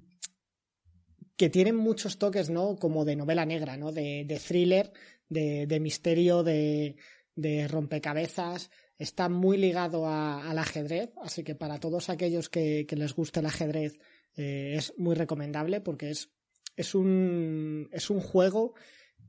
que 1.38 1.50
tienen 1.50 1.76
muchos 1.76 2.18
toques, 2.18 2.50
¿no? 2.50 2.76
Como 2.76 3.06
de 3.06 3.16
novela 3.16 3.46
negra, 3.46 3.78
¿no? 3.78 3.92
De, 3.92 4.42
thriller, 4.46 4.92
de, 5.30 5.80
misterio, 5.80 6.44
de, 6.44 6.96
de 7.36 7.68
rompecabezas, 7.68 8.70
está 8.98 9.30
muy 9.30 9.58
ligado 9.58 10.08
al 10.08 10.58
ajedrez, 10.58 11.12
así 11.22 11.44
que 11.44 11.56
para 11.56 11.80
todos 11.80 12.10
aquellos 12.10 12.50
que, 12.50 12.86
les 12.90 13.14
guste 13.14 13.40
el 13.40 13.48
ajedrez 13.48 13.98
eh, 14.36 14.76
es 14.78 14.94
muy 14.98 15.16
recomendable 15.16 15.82
porque 15.82 16.10
es, 16.10 16.30
es, 16.76 16.96
un, 16.96 17.90
es 17.92 18.10
un 18.10 18.20
juego 18.20 18.74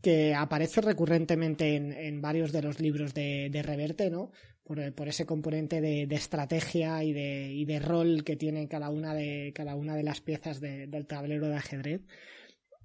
que 0.05 0.35
aparece 0.35 0.83
recurrentemente 0.83 1.77
en, 1.77 2.21
varios 2.21 2.53
de 2.53 2.61
los 2.61 2.79
libros 2.79 3.14
de, 3.14 3.62
Reverte, 3.64 4.11
¿no? 4.11 4.33
Por, 4.62 5.09
ese 5.09 5.25
componente 5.25 5.81
de, 5.81 6.07
estrategia 6.14 7.03
y 7.03 7.14
de, 7.14 7.51
y 7.51 7.64
de, 7.64 7.79
rol 7.79 8.23
que 8.23 8.37
tiene 8.37 8.69
cada 8.69 8.90
una 8.90 9.14
de, 9.14 9.53
cada 9.55 9.75
una 9.75 9.97
de 9.97 10.03
las 10.03 10.21
piezas 10.21 10.61
del 10.61 11.07
tablero 11.07 11.49
de 11.49 11.57
ajedrez. 11.57 12.03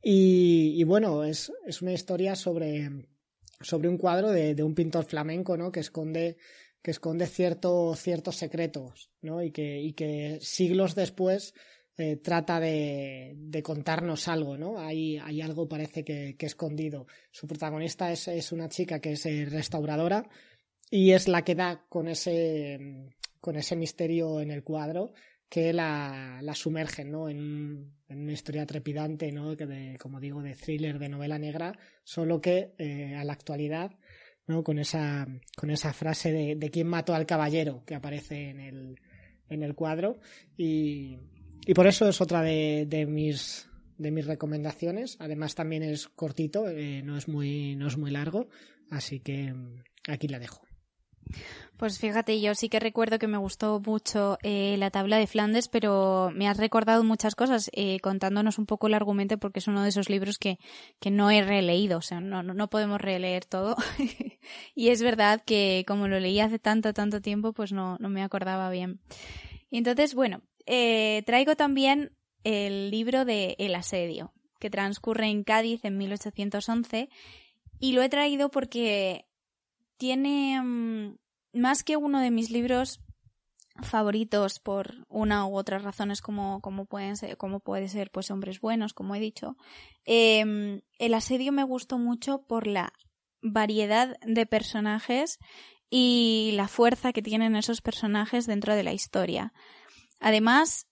Y, 0.02 0.82
bueno, 0.86 1.26
es, 1.26 1.52
es, 1.68 1.82
una 1.82 1.92
historia 1.92 2.36
sobre, 2.36 2.90
sobre 3.60 3.90
un 3.90 3.98
cuadro 3.98 4.32
de, 4.32 4.64
un 4.64 4.74
pintor 4.74 5.04
flamenco, 5.04 5.58
¿no? 5.58 5.72
Que 5.72 5.82
esconde 5.82 6.38
que 6.82 6.92
esconde 6.92 7.28
cierto, 7.28 7.94
ciertos 7.98 8.38
secretos, 8.38 9.12
¿no? 9.22 9.44
Y 9.44 9.52
que, 9.52 9.82
y 9.82 9.92
que 9.92 10.40
siglos 10.42 10.96
después 10.96 11.54
eh, 12.02 12.16
trata 12.16 12.62
de, 12.62 13.62
contarnos 13.62 14.30
algo, 14.30 14.58
¿no? 14.58 14.80
Hay, 14.80 15.18
hay 15.18 15.42
algo 15.42 15.68
parece 15.68 16.06
que, 16.06 16.38
que 16.38 16.46
escondido. 16.46 17.08
Su 17.30 17.46
protagonista 17.46 18.10
es, 18.10 18.54
una 18.54 18.70
chica 18.70 19.02
que 19.02 19.12
es 19.12 19.26
eh, 19.26 19.46
restauradora 19.46 20.24
y 20.90 21.12
es 21.12 21.28
la 21.28 21.44
que 21.44 21.56
da 21.56 21.86
con 21.90 22.08
ese, 22.08 22.80
misterio 23.76 24.40
en 24.40 24.50
el 24.50 24.64
cuadro 24.64 25.12
que 25.50 25.74
la, 25.74 26.40
la 26.42 26.56
sumerge 26.56 27.04
¿no? 27.04 27.28
En, 27.28 27.92
una 28.08 28.32
historia 28.32 28.66
trepidante, 28.66 29.34
¿no? 29.34 29.58
como 30.00 30.22
digo, 30.22 30.42
de 30.42 30.56
thriller, 30.56 31.00
de 31.00 31.10
novela 31.10 31.38
negra, 31.38 31.78
solo 32.06 32.40
que 32.40 32.76
eh, 32.78 33.14
a 33.18 33.26
la 33.26 33.34
actualidad, 33.34 33.92
¿no? 34.48 34.64
con, 34.64 34.80
esa, 34.80 35.28
con 35.58 35.70
esa 35.70 35.92
frase 35.92 36.32
de, 36.32 36.56
de 36.56 36.72
quién 36.72 36.88
mató 36.88 37.14
al 37.14 37.26
caballero 37.26 37.84
que 37.86 37.96
aparece 37.96 38.52
en 38.52 38.62
el, 38.62 39.00
en 39.50 39.64
el 39.64 39.76
cuadro. 39.76 40.22
Y, 40.56 41.18
y 41.66 41.74
por 41.74 41.88
eso 41.88 42.08
es 42.08 42.22
otra 42.22 42.42
de, 42.42 43.06
mis 43.08 43.70
de 43.98 44.12
mis 44.12 44.26
recomendaciones. 44.26 45.18
Además 45.20 45.56
también 45.56 45.84
es 45.84 46.08
cortito, 46.08 46.68
eh, 46.68 47.02
no 47.04 47.18
es 47.18 47.28
muy 47.28 47.76
no 47.76 47.88
es 47.88 47.98
muy 47.98 48.12
largo, 48.12 48.50
así 48.90 49.20
que 49.20 49.54
mm, 49.54 49.84
aquí 50.08 50.28
la 50.28 50.40
dejo. 50.40 50.70
Pues 51.78 51.98
fíjate, 51.98 52.42
yo 52.42 52.56
sí 52.56 52.68
que 52.68 52.80
recuerdo 52.80 53.20
que 53.20 53.28
me 53.28 53.38
gustó 53.38 53.80
mucho 53.80 54.38
eh, 54.44 54.76
la 54.78 54.92
tabla 54.92 55.18
de 55.18 55.28
Flandes, 55.28 55.70
pero 55.70 56.30
me 56.34 56.48
has 56.48 56.58
recordado 56.58 57.04
muchas 57.04 57.36
cosas 57.36 57.70
eh, 57.74 58.00
contándonos 58.02 58.58
un 58.58 58.66
poco 58.66 58.88
el 58.88 58.96
argumento 58.96 59.38
porque 59.38 59.60
es 59.60 59.68
uno 59.68 59.84
de 59.84 59.90
esos 59.90 60.10
libros 60.10 60.38
que, 60.38 60.60
que 61.00 61.10
no 61.10 61.32
he 61.32 61.42
releído, 61.42 62.00
o 62.00 62.02
sea, 62.02 62.20
no, 62.20 62.44
no, 62.44 62.54
no 62.54 62.70
podemos 62.70 63.00
releer 63.00 63.46
todo. 63.46 63.78
y 64.76 64.90
es 64.90 65.02
verdad 65.02 65.42
que 65.46 65.86
como 65.88 66.10
lo 66.10 66.20
leí 66.20 66.42
hace 66.42 66.60
tanto, 66.60 66.94
tanto 66.94 67.22
tiempo, 67.22 67.54
pues 67.54 67.72
no, 67.72 67.98
no 68.00 68.10
me 68.10 68.24
acordaba 68.24 68.70
bien. 68.70 69.00
Y 69.70 69.78
entonces, 69.78 70.16
bueno, 70.16 70.42
eh, 70.72 71.24
traigo 71.26 71.56
también 71.56 72.16
el 72.44 72.92
libro 72.92 73.26
de 73.26 73.56
El 73.58 73.74
asedio, 73.74 74.34
que 74.60 74.70
transcurre 74.70 75.26
en 75.26 75.44
Cádiz 75.44 75.84
en 75.84 75.98
1811, 75.98 77.10
y 77.80 77.94
lo 77.94 78.04
he 78.04 78.10
traído 78.10 78.52
porque 78.52 79.26
tiene 79.98 80.62
mm, 80.62 81.18
más 81.54 81.84
que 81.84 81.98
uno 81.98 82.20
de 82.20 82.30
mis 82.30 82.52
libros 82.52 83.02
favoritos 83.82 84.60
por 84.60 85.08
una 85.08 85.48
u 85.48 85.56
otras 85.56 85.84
razones 85.84 86.22
como, 86.22 86.62
como 86.62 86.86
pueden 86.86 87.18
ser, 87.18 87.38
como 87.38 87.62
puede 87.62 87.88
ser 87.88 88.12
pues 88.12 88.30
hombres 88.30 88.62
buenos, 88.62 88.94
como 88.94 89.16
he 89.16 89.20
dicho. 89.20 89.58
Em, 90.06 90.82
el 91.00 91.14
asedio 91.16 91.52
me 91.52 91.64
gustó 91.64 91.98
mucho 91.98 92.44
por 92.44 92.68
la 92.68 92.94
variedad 93.42 94.20
de 94.22 94.46
personajes 94.46 95.40
y 95.90 96.52
la 96.54 96.68
fuerza 96.68 97.12
que 97.12 97.24
tienen 97.24 97.56
esos 97.56 97.82
personajes 97.82 98.46
dentro 98.46 98.76
de 98.76 98.84
la 98.84 98.94
historia. 98.94 99.52
Además, 100.20 100.88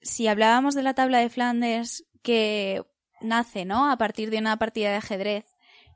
si 0.00 0.26
hablábamos 0.26 0.74
de 0.74 0.82
la 0.82 0.94
tabla 0.94 1.18
de 1.18 1.30
Flandes 1.30 2.04
que 2.22 2.82
nace, 3.20 3.64
¿no? 3.64 3.90
A 3.90 3.96
partir 3.96 4.30
de 4.30 4.38
una 4.38 4.58
partida 4.58 4.90
de 4.90 4.96
ajedrez. 4.96 5.44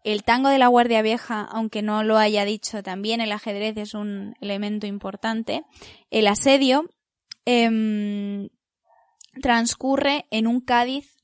El 0.05 0.23
tango 0.23 0.49
de 0.49 0.59
la 0.59 0.69
Guardia 0.69 1.03
Vieja, 1.03 1.43
aunque 1.43 1.83
no 1.83 2.03
lo 2.03 2.19
haya 2.19 2.45
dicho 2.45 2.83
también, 2.83 3.21
el 3.21 3.33
ajedrez 3.33 3.77
es 3.77 3.95
un 3.95 4.35
elemento 4.41 4.87
importante. 4.87 5.65
El 6.11 6.29
asedio 6.29 6.89
em, 7.45 8.49
transcurre 9.43 10.27
en 10.31 10.47
un 10.47 10.61
Cádiz, 10.61 11.17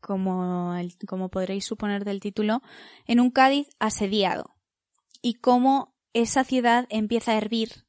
como, 0.00 0.74
como 1.06 1.30
podréis 1.30 1.64
suponer 1.64 2.04
del 2.04 2.20
título, 2.20 2.62
en 3.06 3.20
un 3.20 3.30
Cádiz 3.30 3.68
asediado. 3.78 4.56
Y 5.22 5.34
cómo 5.34 5.94
esa 6.12 6.44
ciudad 6.44 6.86
empieza 6.90 7.32
a 7.32 7.38
hervir 7.38 7.85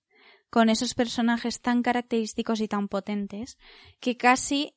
con 0.49 0.69
esos 0.69 0.93
personajes 0.93 1.61
tan 1.61 1.83
característicos 1.83 2.61
y 2.61 2.67
tan 2.67 2.87
potentes 2.87 3.57
que 3.99 4.17
casi 4.17 4.73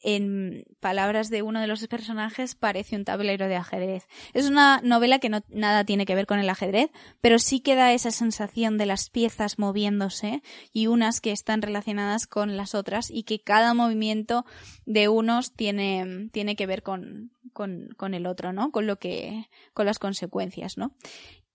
en 0.00 0.64
palabras 0.80 1.28
de 1.28 1.42
uno 1.42 1.60
de 1.60 1.66
los 1.66 1.86
personajes 1.88 2.54
parece 2.54 2.96
un 2.96 3.04
tablero 3.04 3.48
de 3.48 3.56
ajedrez. 3.56 4.06
Es 4.32 4.48
una 4.48 4.80
novela 4.82 5.18
que 5.18 5.30
nada 5.48 5.84
tiene 5.84 6.06
que 6.06 6.14
ver 6.14 6.26
con 6.26 6.38
el 6.38 6.48
ajedrez, 6.48 6.90
pero 7.20 7.38
sí 7.38 7.60
que 7.60 7.74
da 7.74 7.92
esa 7.92 8.10
sensación 8.10 8.78
de 8.78 8.86
las 8.86 9.10
piezas 9.10 9.58
moviéndose 9.58 10.42
y 10.72 10.86
unas 10.86 11.20
que 11.20 11.32
están 11.32 11.62
relacionadas 11.62 12.26
con 12.26 12.56
las 12.56 12.74
otras 12.74 13.10
y 13.10 13.24
que 13.24 13.40
cada 13.40 13.74
movimiento 13.74 14.44
de 14.86 15.08
unos 15.08 15.52
tiene, 15.52 16.28
tiene 16.32 16.54
que 16.54 16.66
ver 16.66 16.82
con, 16.82 17.32
con, 17.52 17.88
con 17.96 18.14
el 18.14 18.26
otro, 18.26 18.52
¿no? 18.52 18.70
Con 18.70 18.86
lo 18.86 18.98
que, 18.98 19.48
con 19.74 19.86
las 19.86 19.98
consecuencias, 19.98 20.78
¿no? 20.78 20.94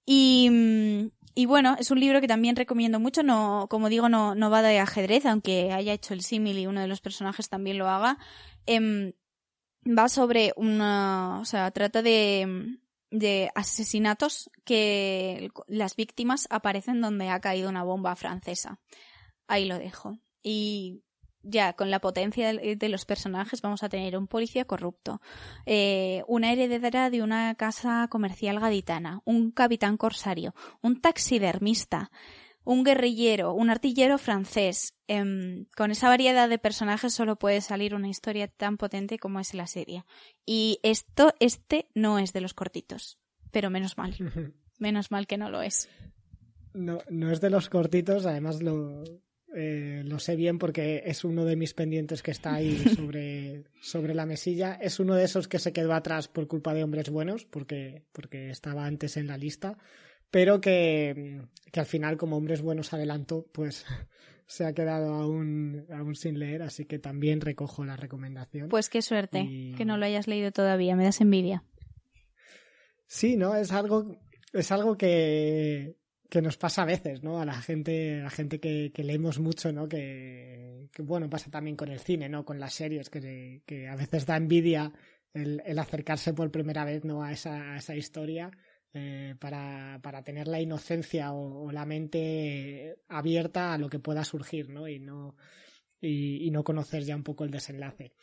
Y, 0.05 0.49
mm, 0.49 1.22
y 1.35 1.45
bueno, 1.45 1.75
es 1.79 1.89
un 1.91 1.99
libro 1.99 2.21
que 2.21 2.27
también 2.27 2.55
recomiendo 2.55 2.99
mucho. 2.99 3.23
No, 3.23 3.67
como 3.69 3.89
digo, 3.89 4.09
no, 4.09 4.49
va 4.49 4.61
de 4.61 4.79
ajedrez, 4.79 5.25
aunque 5.25 5.71
haya 5.71 5.93
hecho 5.93 6.13
el 6.13 6.21
símil 6.21 6.59
y 6.59 6.67
uno 6.67 6.81
de 6.81 6.87
los 6.87 7.01
personajes 7.01 7.49
también 7.49 7.77
lo 7.77 7.87
haga. 7.87 8.17
Em, 8.65 9.13
va 9.85 10.09
sobre 10.09 10.53
una, 10.55 11.39
o 11.41 11.45
sea, 11.45 11.71
trata 11.71 12.01
de, 12.01 12.77
de 13.09 13.51
asesinatos 13.55 14.51
que 14.63 15.49
las 15.67 15.95
víctimas 15.95 16.47
aparecen 16.49 17.01
donde 17.01 17.29
ha 17.29 17.39
caído 17.41 17.69
una 17.69 17.83
bomba 17.83 18.15
francesa. 18.15 18.79
Ahí 19.47 19.65
lo 19.65 19.77
dejo. 19.79 20.19
Y 20.43 21.02
ya 21.43 21.73
con 21.73 21.91
la 21.91 21.99
potencia 21.99 22.53
de 22.53 22.89
los 22.89 23.05
personajes 23.05 23.61
vamos 23.61 23.83
a 23.83 23.89
tener 23.89 24.17
un 24.17 24.27
policía 24.27 24.65
corrupto, 24.65 25.21
eh, 25.65 26.23
una 26.27 26.51
heredera 26.51 27.09
de 27.09 27.21
una 27.21 27.53
casa 27.55 28.07
comercial 28.09 28.59
gaditana, 28.59 29.21
un 29.25 29.51
capitán 29.51 29.97
corsario, 29.97 30.55
un 30.81 31.01
taxidermista, 31.01 32.09
un 32.63 32.83
guerrillero, 32.83 33.53
un 33.53 33.69
artillero 33.69 34.17
francés. 34.17 34.95
Em, 35.07 35.65
con 35.75 35.91
esa 35.91 36.07
variedad 36.07 36.47
de 36.47 36.57
personajes 36.57 37.13
solo 37.13 37.35
puede 37.37 37.61
salir 37.61 37.93
una 37.93 38.07
historia 38.07 38.47
tan 38.47 38.77
potente 38.77 39.19
como 39.19 39.39
es 39.39 39.53
la 39.53 39.67
serie. 39.67 40.05
Y 40.45 40.79
esto, 40.81 41.33
este 41.39 41.89
no 41.93 42.19
es 42.19 42.31
de 42.31 42.41
los 42.41 42.53
cortitos, 42.53 43.19
pero 43.51 43.69
menos 43.69 43.97
mal. 43.97 44.15
menos 44.79 45.11
mal 45.11 45.27
que 45.27 45.37
no 45.37 45.49
lo 45.49 45.61
es. 45.61 45.89
No, 46.73 46.99
no 47.09 47.31
es 47.31 47.41
de 47.41 47.49
los 47.49 47.69
cortitos, 47.69 48.25
además 48.25 48.63
lo, 48.63 49.03
eh, 49.55 50.01
lo 50.05 50.19
sé 50.19 50.35
bien 50.35 50.57
porque 50.57 51.03
es 51.05 51.23
uno 51.23 51.45
de 51.45 51.55
mis 51.55 51.73
pendientes 51.73 52.23
que 52.23 52.31
está 52.31 52.55
ahí 52.55 52.75
sobre, 52.95 53.65
sobre 53.81 54.13
la 54.13 54.25
mesilla. 54.25 54.73
Es 54.81 54.99
uno 54.99 55.15
de 55.15 55.25
esos 55.25 55.47
que 55.47 55.59
se 55.59 55.73
quedó 55.73 55.93
atrás 55.93 56.27
por 56.27 56.47
culpa 56.47 56.73
de 56.73 56.83
hombres 56.83 57.09
buenos, 57.09 57.45
porque, 57.45 58.03
porque 58.11 58.49
estaba 58.49 58.85
antes 58.85 59.17
en 59.17 59.27
la 59.27 59.37
lista, 59.37 59.77
pero 60.31 60.59
que, 60.59 61.41
que 61.71 61.79
al 61.79 61.85
final, 61.85 62.17
como 62.17 62.37
hombres 62.37 62.61
buenos 62.61 62.93
adelantó, 62.93 63.45
pues 63.51 63.85
se 64.47 64.65
ha 64.65 64.73
quedado 64.73 65.13
aún, 65.13 65.85
aún 65.91 66.15
sin 66.15 66.39
leer, 66.39 66.63
así 66.63 66.85
que 66.85 66.99
también 66.99 67.41
recojo 67.41 67.85
la 67.85 67.95
recomendación. 67.95 68.69
Pues 68.69 68.89
qué 68.89 69.01
suerte 69.01 69.73
que 69.77 69.85
no 69.85 69.97
lo 69.97 70.05
hayas 70.05 70.27
leído 70.27 70.51
todavía, 70.51 70.95
me 70.95 71.05
das 71.05 71.21
envidia. 71.21 71.63
Sí, 73.05 73.37
¿no? 73.37 73.55
Es 73.55 73.71
algo, 73.71 74.19
es 74.53 74.71
algo 74.71 74.97
que, 74.97 75.97
que 76.33 76.41
nos 76.41 76.57
pasa 76.57 76.81
a 76.81 76.85
veces, 76.85 77.21
¿no? 77.21 77.39
A 77.39 77.45
la 77.45 77.61
gente, 77.61 78.21
a 78.21 78.23
la 78.23 78.29
gente 78.31 78.59
que, 78.59 78.91
leemos 79.03 79.37
mucho, 79.37 79.71
¿no? 79.71 79.87
Que, 79.87 80.89
bueno, 80.97 81.29
pasa 81.29 81.51
también 81.51 81.75
con 81.75 81.89
el 81.89 81.99
cine, 81.99 82.27
¿no? 82.27 82.43
Con 82.43 82.59
las 82.59 82.73
series, 82.73 83.11
que, 83.11 83.87
a 83.87 83.95
veces 83.95 84.25
da 84.25 84.35
envidia 84.35 84.91
el, 85.31 85.77
acercarse 85.77 86.33
por 86.33 86.49
primera 86.49 86.85
vez, 86.85 87.05
¿no? 87.05 87.21
A 87.21 87.31
esa, 87.31 87.95
historia. 87.95 88.49
Eh, 88.95 89.35
para, 89.39 89.99
para, 90.01 90.23
tener 90.23 90.47
la 90.47 90.59
inocencia 90.59 91.33
o, 91.33 91.71
la 91.71 91.85
mente 91.85 92.97
abierta 93.09 93.71
a 93.71 93.77
lo 93.77 93.87
que 93.87 93.99
pueda 93.99 94.23
surgir, 94.23 94.69
¿no? 94.69 94.87
Y 94.87 94.97
no, 94.97 95.35
y, 96.01 96.47
y 96.47 96.49
no 96.49 96.63
conocer 96.63 97.03
ya 97.03 97.15
un 97.15 97.23
poco 97.23 97.43
el 97.43 97.51
desenlace. 97.51 98.15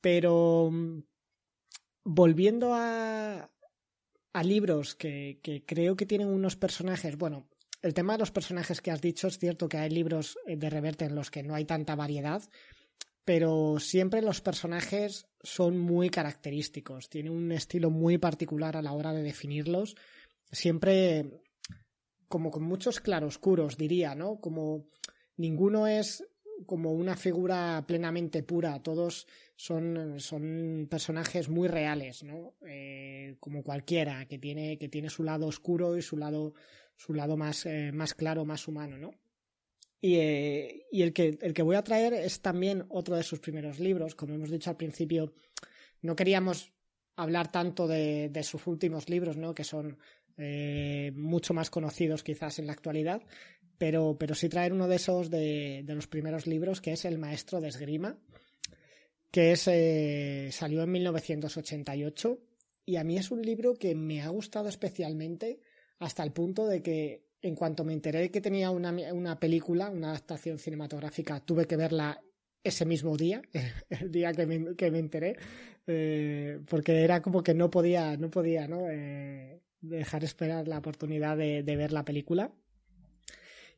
Pero 0.00 0.70
mm, 0.70 1.00
volviendo 2.04 2.72
a, 2.72 3.50
a 4.36 4.42
libros 4.42 4.94
que, 4.94 5.40
creo 5.64 5.96
que 5.96 6.04
tienen 6.04 6.28
unos 6.28 6.56
personajes, 6.56 7.16
bueno, 7.16 7.48
el 7.80 7.94
tema 7.94 8.12
de 8.12 8.18
los 8.18 8.30
personajes 8.30 8.82
que 8.82 8.90
has 8.90 9.00
dicho 9.00 9.28
es 9.28 9.38
cierto 9.38 9.66
que 9.66 9.78
hay 9.78 9.88
libros 9.88 10.36
eh, 10.46 10.56
de 10.56 10.68
Reverte 10.68 11.06
en 11.06 11.14
los 11.14 11.30
que 11.30 11.42
no 11.42 11.54
hay 11.54 11.64
tanta 11.64 11.94
variedad, 11.94 12.42
pero 13.24 13.78
siempre 13.80 14.20
los 14.20 14.42
personajes 14.42 15.26
son 15.42 15.78
muy 15.78 16.10
característicos, 16.10 17.08
tienen 17.08 17.32
un 17.32 17.50
estilo 17.50 17.88
muy 17.88 18.18
particular 18.18 18.76
a 18.76 18.82
la 18.82 18.92
hora 18.92 19.14
de 19.14 19.22
definirlos. 19.22 19.96
Siempre 20.52 21.40
como 22.28 22.50
con 22.50 22.62
muchos 22.62 23.00
claroscuros, 23.00 23.78
diría, 23.78 24.14
¿no? 24.14 24.38
Como 24.38 24.86
ninguno 25.38 25.86
es 25.86 26.22
como 26.64 26.92
una 26.92 27.16
figura 27.16 27.84
plenamente 27.86 28.42
pura, 28.42 28.82
todos 28.82 29.26
son, 29.56 30.18
son 30.18 30.86
personajes 30.90 31.48
muy 31.48 31.68
reales, 31.68 32.22
¿no? 32.22 32.54
Eh, 32.66 33.36
como 33.40 33.62
cualquiera, 33.62 34.26
que 34.26 34.38
tiene, 34.38 34.78
que 34.78 34.88
tiene 34.88 35.10
su 35.10 35.22
lado 35.22 35.46
oscuro 35.46 35.96
y 35.96 36.02
su 36.02 36.16
lado, 36.16 36.54
su 36.94 37.12
lado 37.12 37.36
más, 37.36 37.66
eh, 37.66 37.90
más 37.92 38.14
claro, 38.14 38.44
más 38.44 38.68
humano, 38.68 38.96
¿no? 38.96 39.10
Y, 40.00 40.16
eh, 40.16 40.86
y, 40.92 41.02
el, 41.02 41.12
que, 41.12 41.38
el 41.40 41.52
que 41.52 41.62
voy 41.62 41.76
a 41.76 41.84
traer 41.84 42.14
es 42.14 42.40
también 42.40 42.84
otro 42.88 43.16
de 43.16 43.22
sus 43.22 43.40
primeros 43.40 43.80
libros. 43.80 44.14
Como 44.14 44.34
hemos 44.34 44.50
dicho 44.50 44.70
al 44.70 44.76
principio, 44.76 45.32
no 46.02 46.14
queríamos 46.14 46.72
hablar 47.16 47.50
tanto 47.50 47.88
de, 47.88 48.28
de 48.28 48.42
sus 48.42 48.66
últimos 48.66 49.08
libros, 49.08 49.36
¿no? 49.36 49.54
que 49.54 49.64
son 49.64 49.98
mucho 51.14 51.54
más 51.54 51.70
conocidos 51.70 52.22
quizás 52.22 52.58
en 52.58 52.66
la 52.66 52.74
actualidad, 52.74 53.22
pero, 53.78 54.16
pero 54.18 54.34
sí 54.34 54.48
traer 54.48 54.72
uno 54.72 54.88
de 54.88 54.96
esos 54.96 55.30
de, 55.30 55.82
de 55.84 55.94
los 55.94 56.06
primeros 56.06 56.46
libros, 56.46 56.80
que 56.80 56.92
es 56.92 57.04
El 57.04 57.18
Maestro 57.18 57.60
de 57.60 57.68
Esgrima, 57.68 58.18
que 59.30 59.52
es, 59.52 59.68
eh, 59.68 60.48
salió 60.52 60.82
en 60.82 60.92
1988 60.92 62.40
y 62.84 62.96
a 62.96 63.04
mí 63.04 63.18
es 63.18 63.30
un 63.30 63.42
libro 63.42 63.74
que 63.74 63.94
me 63.94 64.22
ha 64.22 64.28
gustado 64.28 64.68
especialmente 64.68 65.60
hasta 65.98 66.22
el 66.22 66.32
punto 66.32 66.66
de 66.66 66.82
que 66.82 67.26
en 67.42 67.54
cuanto 67.54 67.84
me 67.84 67.92
enteré 67.92 68.30
que 68.30 68.40
tenía 68.40 68.70
una, 68.70 68.92
una 69.12 69.38
película, 69.38 69.90
una 69.90 70.10
adaptación 70.10 70.58
cinematográfica, 70.58 71.40
tuve 71.40 71.66
que 71.66 71.76
verla 71.76 72.20
ese 72.62 72.84
mismo 72.84 73.16
día, 73.16 73.42
el 73.90 74.10
día 74.10 74.32
que 74.32 74.46
me, 74.46 74.74
que 74.74 74.90
me 74.90 74.98
enteré, 74.98 75.36
eh, 75.86 76.60
porque 76.68 77.02
era 77.02 77.22
como 77.22 77.42
que 77.42 77.54
no 77.54 77.70
podía, 77.70 78.16
no 78.16 78.30
podía, 78.30 78.66
¿no? 78.66 78.88
Eh, 78.90 79.60
dejar 79.80 80.24
esperar 80.24 80.66
la 80.66 80.78
oportunidad 80.78 81.36
de, 81.36 81.62
de, 81.62 81.76
ver 81.76 81.92
la 81.92 82.04
película. 82.04 82.52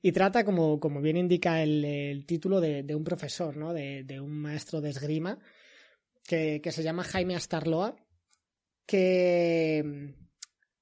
Y 0.01 0.13
trata, 0.13 0.45
como, 0.45 0.79
como 0.79 1.01
bien 1.01 1.17
indica 1.17 1.63
el, 1.63 2.25
título, 2.27 2.61
de, 2.61 2.95
un 2.95 3.05
profesor, 3.05 3.57
¿no? 3.57 3.73
De, 3.73 4.21
un 4.21 4.41
maestro 4.41 4.81
de 4.81 4.91
esgrima 4.91 5.39
que, 6.25 6.61
se 6.71 6.83
llama 6.83 7.05
Jaime 7.05 7.35
Astarloa, 7.35 7.97
que, 8.87 10.15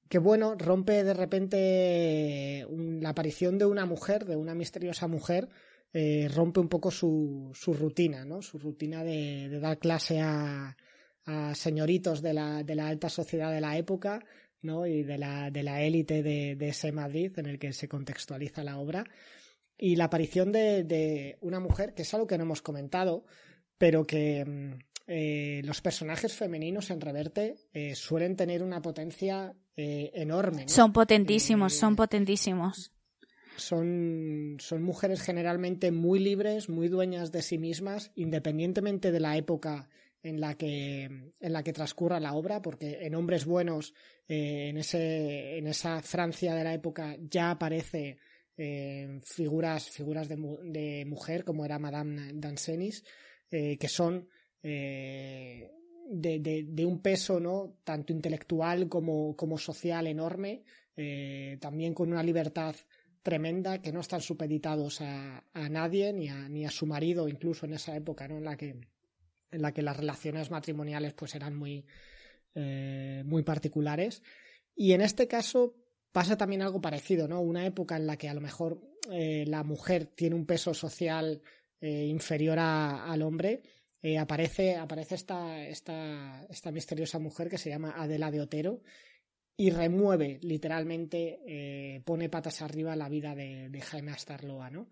que 0.09 0.19
bueno, 0.19 0.55
rompe 0.57 1.03
de 1.03 1.15
repente 1.15 2.67
la 2.69 3.11
aparición 3.11 3.59
de 3.59 3.65
una 3.65 3.87
mujer, 3.87 4.27
de 4.27 4.37
una 4.37 4.55
misteriosa 4.55 5.09
mujer, 5.09 5.49
eh, 5.93 6.29
rompe 6.35 6.61
un 6.61 6.69
poco 6.69 6.91
su, 6.91 7.51
su, 7.55 7.73
rutina, 7.73 8.25
¿no? 8.25 8.43
Su 8.43 8.59
rutina 8.59 9.03
de, 9.03 9.49
de 9.49 9.61
dar 9.61 9.79
clase 9.79 10.21
a, 10.21 10.77
a 11.27 11.55
señoritos 11.55 12.23
de 12.23 12.33
la, 12.33 12.63
de 12.63 12.75
la, 12.75 12.89
alta 12.89 13.09
sociedad 13.09 13.53
de 13.53 13.61
la 13.61 13.77
época, 13.77 14.25
¿no? 14.67 14.87
Y 14.87 15.03
de 15.03 15.19
la, 15.19 15.51
de 15.51 15.63
la 15.63 15.83
élite 15.83 16.23
de, 16.23 16.57
de, 16.57 16.69
ese 16.69 16.93
Madrid 16.93 17.33
en 17.39 17.47
el 17.47 17.59
que 17.59 17.73
se 17.73 17.89
contextualiza 17.89 18.65
la 18.65 18.79
obra. 18.79 19.05
Y 19.79 19.97
la 19.97 20.05
aparición 20.05 20.53
de, 20.53 20.85
de, 20.85 21.39
una 21.41 21.61
mujer, 21.61 21.95
que 21.95 22.03
es 22.03 22.13
algo 22.15 22.27
que 22.27 22.37
no 22.37 22.45
hemos 22.45 22.63
comentado, 22.63 23.25
pero 23.79 24.07
que 24.07 24.45
mm, 24.45 24.79
eh, 25.07 25.63
los 25.65 25.81
personajes 25.81 26.35
femeninos 26.35 26.91
en 26.91 27.01
Reverte 27.01 27.57
eh, 27.73 27.95
suelen 27.95 28.37
tener 28.37 28.63
una 28.63 28.83
potencia 28.83 29.55
eh, 29.77 30.11
enorme. 30.15 30.63
¿no? 30.63 30.69
Son 30.69 30.93
potentísimos, 30.93 31.75
son 31.75 31.97
potentísimos 31.97 32.93
son, 33.57 34.57
son 34.61 34.83
mujeres 34.83 35.23
generalmente 35.23 35.91
muy 35.91 36.19
libres, 36.19 36.69
muy 36.69 36.89
dueñas 36.89 37.33
de 37.33 37.43
sí 37.43 37.59
mismas, 37.59 38.13
independientemente 38.15 39.13
de 39.13 39.21
la 39.21 39.37
época 39.37 39.89
en 40.27 40.41
la 40.41 40.57
que, 40.57 41.05
en 41.05 41.53
la 41.53 41.63
que 41.63 41.73
transcurra 41.73 42.19
la 42.19 42.35
obra, 42.35 42.61
porque 42.61 42.99
en 43.03 43.15
Hombres 43.15 43.45
Buenos, 43.45 43.95
eh, 44.29 44.69
en, 44.69 44.79
ese, 44.79 45.59
en 45.59 45.69
esa 45.69 46.03
Francia 46.03 46.55
de 46.55 46.65
la 46.65 46.75
época, 46.75 47.17
ya 47.21 47.53
aparece 47.53 48.19
eh, 48.57 49.21
figuras, 49.23 49.89
figuras 49.89 50.29
de, 50.29 50.37
de, 50.65 51.05
mujer, 51.07 51.45
como 51.45 51.65
era 51.65 51.79
Madame 51.79 52.33
Dansenis, 52.35 53.05
eh, 53.51 53.79
que 53.79 53.89
son 53.89 54.29
de, 54.63 55.71
de, 56.11 56.87
un 56.87 57.01
peso 57.01 57.39
¿no? 57.39 57.79
tanto 57.85 58.13
intelectual 58.13 58.89
como, 58.89 59.37
como 59.37 59.59
social 59.59 60.09
enorme, 60.09 60.65
también 61.61 61.95
con 61.95 62.11
una 62.11 62.25
libertad 62.25 62.75
tremenda, 63.23 63.81
que 63.81 63.93
no 63.93 64.01
están 64.01 64.21
supeditados 64.21 65.01
a, 65.03 65.45
a 65.53 65.69
nadie, 65.69 66.13
ni 66.13 66.29
a, 66.29 66.49
ni 66.49 66.65
a, 66.65 66.71
su 66.71 66.85
marido, 66.85 67.29
incluso 67.29 67.67
en 67.67 67.75
esa 67.75 67.95
época, 67.95 68.27
¿no? 68.27 68.39
En 68.39 68.45
la 68.45 68.57
que, 68.57 68.81
en 69.51 69.63
la 69.63 69.73
que 69.73 69.83
las 69.83 69.97
relaciones 69.97 70.51
matrimoniales 70.51 71.15
pues 71.15 71.35
eran 71.35 71.55
muy, 71.55 71.85
eh, 72.55 73.23
muy 73.27 73.43
particulares. 73.43 74.23
Y 74.75 74.93
en 74.93 75.01
este 75.01 75.29
caso 75.29 75.75
pasa 76.13 76.37
también 76.37 76.63
algo 76.63 76.81
parecido, 76.81 77.29
¿no? 77.29 77.41
Una 77.41 77.67
época 77.67 77.97
en 77.97 78.07
la 78.07 78.17
que 78.17 78.29
a 78.29 78.35
lo 78.35 78.41
mejor 78.41 78.81
eh, 79.11 79.45
la 79.47 79.63
mujer 79.63 80.07
tiene 80.07 80.35
un 80.35 80.47
peso 80.47 80.75
social 80.75 81.43
eh, 81.81 82.07
inferior 82.07 82.59
a, 82.59 83.11
al 83.11 83.23
hombre, 83.23 83.63
aparece, 84.21 84.77
aparece 84.77 85.17
esta, 85.17 85.67
esta, 85.67 86.47
esta 86.49 86.71
misteriosa 86.71 87.19
mujer 87.19 87.49
que 87.49 87.59
se 87.59 87.71
llama 87.71 87.95
Adela 87.97 88.31
de 88.31 88.41
Otero 88.41 88.81
y 89.57 89.71
remueve 89.71 90.39
literalmente, 90.43 92.01
pone 92.05 92.29
patas 92.29 92.63
arriba 92.63 92.95
la 92.95 93.09
vida 93.09 93.35
de, 93.35 93.69
de 93.69 93.81
Jaime 93.81 94.13
Astarloa, 94.13 94.71
¿no? 94.71 94.87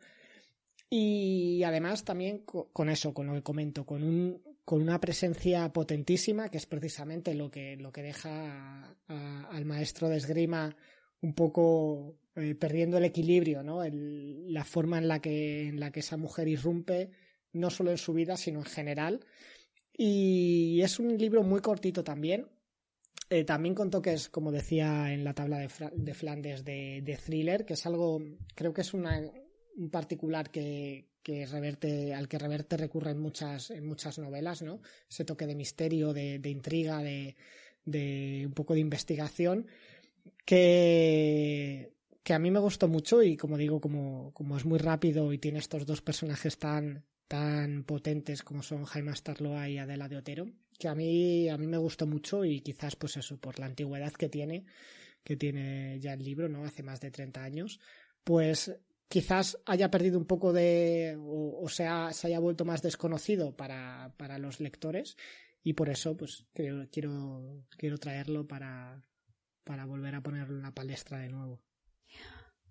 Y 0.91 1.63
además 1.65 2.05
también 2.05 2.45
con 2.45 2.89
eso, 2.89 3.13
con 3.15 3.27
lo 3.27 3.35
que 3.35 3.43
comento, 3.43 3.85
con, 3.85 4.03
un, 4.05 4.43
con 4.65 4.81
una 4.81 5.01
presencia 5.01 5.73
potentísima, 5.73 6.49
que 6.49 6.59
es 6.59 6.67
precisamente 6.67 7.35
lo 7.35 7.51
que, 7.51 7.77
lo 7.77 7.91
que 7.91 8.03
deja 8.03 8.31
a, 8.31 8.97
a, 9.09 9.49
al 9.51 9.65
maestro 9.65 10.09
de 10.09 10.19
esgrima 10.19 10.77
un 11.21 11.35
poco 11.35 12.19
eh, 12.37 12.55
perdiendo 12.55 12.99
el 12.99 13.05
equilibrio, 13.05 13.63
¿no? 13.63 13.83
El, 13.83 14.53
la 14.53 14.65
forma 14.65 14.99
en 14.99 15.09
la, 15.09 15.21
que, 15.21 15.69
en 15.69 15.81
la 15.81 15.91
que 15.91 16.01
esa 16.01 16.17
mujer 16.17 16.49
irrumpe, 16.49 17.11
no 17.53 17.71
solo 17.71 17.91
en 17.91 17.99
su 17.99 18.13
vida, 18.13 18.37
sino 18.37 18.59
en 18.59 18.67
general. 18.67 19.21
Y 19.97 20.81
es 20.83 20.99
un 20.99 21.17
libro 21.17 21.43
muy 21.45 21.61
cortito 21.61 22.05
también, 22.05 22.49
eh, 23.31 23.45
también 23.45 23.75
con 23.75 23.91
toques, 23.91 24.29
como 24.29 24.53
decía 24.53 25.13
en 25.13 25.25
la 25.25 25.33
tabla 25.33 25.59
de, 25.59 25.71
de 25.95 26.15
Flandes, 26.15 26.65
de, 26.65 27.01
de, 27.03 27.17
thriller, 27.17 27.65
que 27.65 27.75
es 27.75 27.87
algo, 27.87 28.21
creo 28.55 28.75
que 28.75 28.83
es 28.83 28.93
una, 28.93 29.19
un 29.19 29.44
particular 29.91 30.51
que, 30.51 31.09
que 31.23 31.47
reverte, 31.47 32.15
al 32.15 32.29
que 32.29 32.39
reverte 32.39 32.77
recurre 32.77 33.11
en 33.11 33.19
muchas, 33.19 33.71
en 33.71 33.87
muchas 33.87 34.19
novelas, 34.19 34.63
¿no? 34.63 34.81
Ese 35.09 35.25
toque 35.25 35.47
de 35.47 35.55
misterio, 35.55 36.13
de, 36.13 36.41
intriga, 36.45 37.03
de, 37.03 37.37
de, 37.85 38.45
un 38.47 38.53
poco 38.53 38.75
de 38.75 38.81
investigación, 38.81 39.67
que, 40.45 41.93
que 42.23 42.35
a 42.35 42.39
mí 42.39 42.51
me 42.51 42.61
gustó 42.61 42.89
mucho 42.89 43.23
y 43.23 43.37
como 43.37 43.57
digo, 43.57 43.81
como, 43.81 44.33
como 44.35 44.57
es 44.57 44.65
muy 44.65 44.79
rápido 44.79 45.33
y 45.33 45.39
tiene 45.39 45.59
estos 45.59 45.87
dos 45.87 46.03
personajes 46.03 46.59
tan, 46.59 47.05
tan 47.27 47.85
potentes 47.85 48.43
como 48.43 48.63
son 48.63 48.85
Jaime 48.85 49.11
Astarloa 49.13 49.69
y 49.69 49.79
Adela 49.79 50.09
de 50.09 50.17
Otero, 50.17 50.47
que 50.79 50.89
a 50.89 50.95
mí, 50.95 51.49
a 51.49 51.57
mí 51.57 51.67
me 51.67 51.79
gustó 51.79 52.07
mucho 52.07 52.45
y 52.45 52.61
quizás 52.61 52.97
pues 52.97 53.17
eso, 53.17 53.39
por 53.39 53.59
la 53.59 53.67
antigüedad 53.67 54.13
que 54.13 54.29
tiene, 54.29 54.67
que 55.23 55.37
tiene 55.37 55.99
ya 56.01 56.13
el 56.13 56.23
libro, 56.23 56.49
¿no? 56.49 56.65
Hace 56.65 56.83
más 56.83 57.01
de 57.01 57.11
30 57.11 57.43
años, 57.43 57.81
pues 58.25 58.75
quizás 59.09 59.59
haya 59.67 59.91
perdido 59.91 60.19
un 60.19 60.25
poco 60.25 60.53
de, 60.53 61.17
o, 61.19 61.69
sea, 61.69 62.13
se 62.13 62.27
haya 62.27 62.39
vuelto 62.39 62.65
más 62.65 62.83
desconocido 62.83 63.57
para, 63.57 64.13
para 64.17 64.39
los 64.39 64.61
lectores 64.61 65.17
y 65.63 65.75
por 65.75 65.89
eso 65.89 66.17
pues 66.17 66.47
creo, 66.53 66.87
quiero, 66.91 67.65
quiero 67.77 67.99
traerlo 67.99 68.47
para, 68.47 69.03
para 69.65 69.85
volver 69.85 70.15
a 70.15 70.21
ponerlo 70.21 70.57
en 70.57 70.63
la 70.63 70.73
palestra 70.73 71.19
de 71.19 71.29
nuevo. 71.29 71.61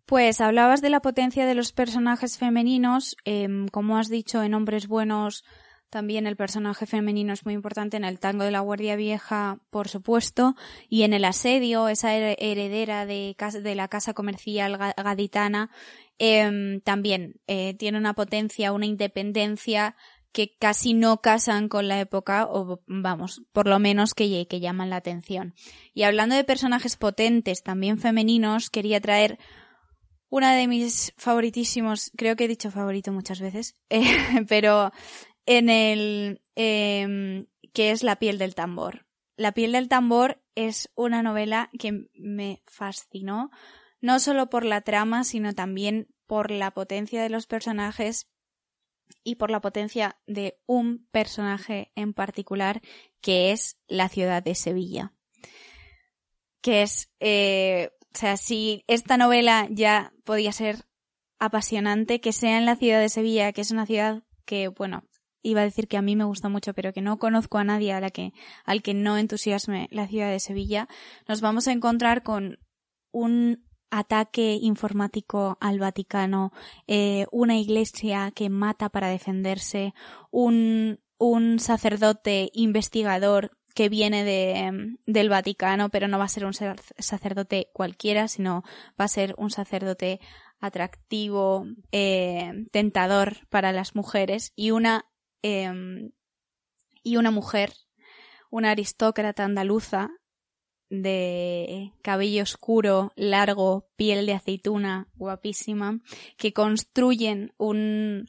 Pues 0.06 0.42
hablabas 0.42 0.82
de 0.82 0.90
la 0.90 1.02
potencia 1.02 1.46
de 1.46 1.56
los 1.56 1.72
personajes 1.72 2.38
femeninos, 2.38 3.16
eh, 3.24 3.48
como 3.72 3.98
has 3.98 4.10
dicho, 4.10 4.44
en 4.44 4.54
Hombres 4.54 4.88
Buenos 4.88 5.46
también 5.94 6.26
el 6.26 6.36
personaje 6.36 6.88
femenino 6.88 7.34
es 7.34 7.46
muy 7.46 7.54
importante 7.54 7.98
en 7.98 8.04
el 8.04 8.20
tango 8.20 8.44
de 8.44 8.50
la 8.50 8.62
Guardia 8.62 8.96
Vieja, 8.96 9.60
por 9.70 9.88
supuesto, 9.90 10.56
y 10.90 11.04
en 11.04 11.14
el 11.14 11.24
asedio, 11.24 11.88
esa 11.88 12.16
heredera 12.16 13.06
de, 13.06 13.36
de 13.62 13.76
la 13.76 13.88
casa 13.90 14.16
comercial 14.16 14.76
gaditana, 14.98 15.70
eh, 16.20 16.82
también 16.84 17.42
eh, 17.48 17.74
tiene 17.76 17.98
una 17.98 18.14
potencia, 18.14 18.72
una 18.72 18.86
independencia 18.86 19.96
que 20.32 20.56
casi 20.58 20.94
no 20.94 21.22
casan 21.22 21.70
con 21.70 21.88
la 21.88 22.00
época, 22.00 22.48
o 22.50 22.82
vamos, 22.88 23.44
por 23.52 23.68
lo 23.68 23.78
menos 23.78 24.16
que, 24.16 24.48
que 24.48 24.60
llaman 24.60 24.90
la 24.90 24.96
atención. 24.96 25.54
Y 25.94 26.04
hablando 26.04 26.36
de 26.36 26.44
personajes 26.44 26.98
potentes, 26.98 27.62
también 27.62 28.00
femeninos, 28.00 28.72
quería 28.72 29.00
traer 29.00 29.38
una 30.30 30.56
de 30.56 30.68
mis 30.68 31.14
favoritísimos, 31.18 32.12
creo 32.18 32.36
que 32.36 32.46
he 32.46 32.48
dicho 32.48 32.72
favorito 32.72 33.12
muchas 33.12 33.40
veces, 33.40 33.76
pero 34.50 34.92
en 35.46 35.70
el 35.70 36.42
eh, 36.56 37.46
que 37.74 37.92
es 37.92 38.04
La 38.04 38.18
piel 38.18 38.38
del 38.38 38.56
tambor. 38.56 39.06
La 39.36 39.52
piel 39.52 39.74
del 39.74 39.90
tambor 39.90 40.42
es 40.56 40.90
una 40.96 41.24
novela 41.24 41.70
que 41.78 42.08
me 42.14 42.62
fascinó, 42.68 43.50
no 44.04 44.20
solo 44.20 44.50
por 44.50 44.66
la 44.66 44.82
trama, 44.82 45.24
sino 45.24 45.54
también 45.54 46.10
por 46.28 46.52
la 46.52 46.72
potencia 46.72 47.24
de 47.24 47.30
los 47.30 47.48
personajes 47.48 48.28
y 49.24 49.36
por 49.36 49.50
la 49.50 49.62
potencia 49.62 50.20
de 50.28 50.60
un 50.66 51.08
personaje 51.12 51.94
en 51.96 52.14
particular 52.14 52.82
que 53.22 53.54
es 53.54 53.78
la 53.88 54.10
ciudad 54.10 54.44
de 54.44 54.56
Sevilla. 54.56 55.14
Que 56.62 56.82
es, 56.82 57.14
eh, 57.22 57.92
O 58.14 58.18
sea, 58.18 58.36
si 58.36 58.84
esta 58.88 59.16
novela 59.16 59.70
ya 59.72 60.12
podía 60.26 60.52
ser 60.52 60.84
apasionante, 61.40 62.20
que 62.20 62.34
sea 62.34 62.58
en 62.58 62.66
la 62.66 62.76
ciudad 62.76 63.00
de 63.00 63.08
Sevilla, 63.08 63.54
que 63.54 63.62
es 63.62 63.72
una 63.72 63.86
ciudad 63.86 64.24
que, 64.46 64.68
bueno, 64.68 65.06
iba 65.44 65.62
a 65.62 65.66
decir 65.66 65.88
que 65.88 65.96
a 65.96 66.02
mí 66.02 66.18
me 66.18 66.26
gusta 66.26 66.50
mucho, 66.50 66.74
pero 66.74 66.92
que 66.92 67.02
no 67.02 67.20
conozco 67.20 67.58
a 67.58 67.64
nadie 67.64 67.94
a 67.94 68.02
la 68.02 68.10
que, 68.10 68.34
al 68.66 68.82
que 68.82 68.94
no 68.94 69.18
entusiasme 69.18 69.88
la 69.92 70.10
ciudad 70.10 70.30
de 70.30 70.42
Sevilla, 70.42 70.90
nos 71.26 71.40
vamos 71.40 71.70
a 71.70 71.72
encontrar 71.72 72.22
con 72.22 72.60
un 73.12 73.64
ataque 73.94 74.58
informático 74.60 75.58
al 75.62 75.78
Vaticano, 75.78 76.52
eh, 76.88 77.28
una 77.32 77.58
iglesia 77.58 78.32
que 78.32 78.50
mata 78.50 78.90
para 78.90 79.10
defenderse, 79.10 79.94
un, 80.32 81.00
sacerdote 81.60 82.50
investigador 82.54 83.52
que 83.74 83.88
viene 83.88 84.24
de, 84.26 84.98
del 85.06 85.30
Vaticano, 85.30 85.90
pero 85.90 86.08
no 86.08 86.18
va 86.18 86.26
a 86.26 86.28
ser 86.28 86.46
un 86.46 86.54
sacerdote 86.54 87.70
cualquiera, 87.72 88.28
sino 88.28 88.64
va 89.00 89.06
a 89.06 89.08
ser 89.08 89.34
un 89.38 89.50
sacerdote 89.50 90.20
atractivo, 90.60 91.66
eh, 91.92 92.66
tentador 92.72 93.48
para 93.50 93.72
las 93.72 93.96
mujeres 93.96 94.52
y 94.56 94.72
una 94.72 95.06
em, 95.44 96.12
y 97.04 97.18
una 97.18 97.32
mujer, 97.32 97.74
una 98.50 98.72
aristócrata 98.72 99.44
andaluza 99.44 100.10
de 101.02 101.92
cabello 102.04 102.44
oscuro, 102.44 103.12
largo, 103.16 103.88
piel 103.96 104.28
de 104.28 104.34
aceituna, 104.34 105.08
guapísima, 105.16 106.00
que 106.38 106.54
construyen 106.54 107.52
un, 107.58 108.28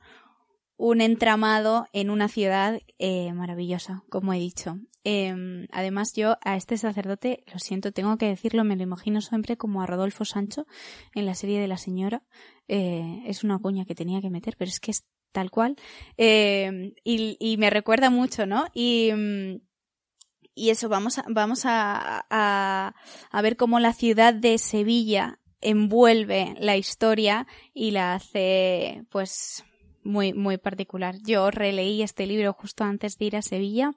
un 0.79 1.01
entramado 1.03 1.87
en 1.93 2.09
una 2.09 2.29
ciudad 2.29 2.81
eh, 2.99 3.33
maravillosa, 3.35 4.03
como 4.09 4.33
he 4.33 4.39
dicho. 4.39 4.79
Em, 5.05 5.67
además, 5.73 6.15
yo 6.15 6.39
a 6.43 6.57
este 6.57 6.79
sacerdote, 6.79 7.45
lo 7.53 7.59
siento, 7.59 7.93
tengo 7.93 8.17
que 8.17 8.29
decirlo, 8.29 8.65
me 8.65 8.77
lo 8.77 8.83
imagino 8.83 9.21
siempre 9.21 9.59
como 9.59 9.83
a 9.83 9.87
Rodolfo 9.87 10.25
Sancho 10.25 10.67
en 11.15 11.27
la 11.27 11.35
serie 11.35 11.61
de 11.61 11.69
la 11.69 11.77
señora. 11.77 12.23
Eh, 12.69 13.23
es 13.27 13.45
una 13.45 13.59
cuña 13.59 13.85
que 13.85 13.95
tenía 13.95 14.23
que 14.23 14.31
meter, 14.31 14.57
pero 14.57 14.71
es 14.71 14.81
que 14.81 14.93
es 14.93 15.05
tal 15.33 15.51
cual. 15.51 15.77
Em, 16.17 16.95
y, 17.05 17.57
me 17.59 17.69
recuerda 17.69 18.09
mucho, 18.09 18.47
¿no? 18.47 18.65
Y, 18.73 19.11
mm, 19.13 19.61
y 20.55 20.71
eso, 20.71 20.89
vamos 20.89 21.19
a, 21.19 21.25
vamos 21.29 21.63
a, 21.65 22.25
a 22.29 23.43
ver 23.43 23.57
cómo 23.57 23.81
la 23.81 23.93
ciudad 23.93 24.35
de 24.35 24.59
Sevilla 24.59 25.41
envuelve 25.61 26.55
la 26.59 26.77
historia 26.77 27.47
y 27.73 27.91
la 27.91 28.15
hace, 28.15 29.05
pues, 29.11 29.65
muy, 30.05 30.33
muy 30.33 30.59
particular. 30.59 31.17
Yo 31.25 31.51
releí 31.51 32.03
este 32.03 32.27
libro 32.27 32.53
justo 32.53 32.85
antes 32.85 33.19
de 33.19 33.25
ir 33.25 33.37
a 33.37 33.43
Sevilla 33.43 33.93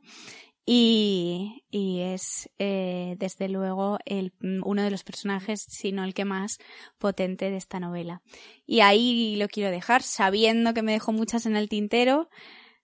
y, 0.65 1.63
y 1.69 2.01
es 2.01 2.49
eh, 2.59 3.15
desde 3.19 3.49
luego 3.49 3.99
el, 4.05 4.33
uno 4.41 4.81
de 4.81 4.91
los 4.91 5.03
personajes, 5.03 5.61
si 5.61 5.91
no 5.91 6.03
el 6.03 6.13
que 6.13 6.25
más 6.25 6.57
potente 6.97 7.51
de 7.51 7.57
esta 7.57 7.79
novela. 7.79 8.21
Y 8.65 8.79
ahí 8.79 9.35
lo 9.37 9.47
quiero 9.47 9.71
dejar, 9.71 10.01
sabiendo 10.01 10.73
que 10.73 10.81
me 10.81 10.93
dejo 10.93 11.11
muchas 11.11 11.45
en 11.45 11.55
el 11.55 11.69
tintero, 11.69 12.29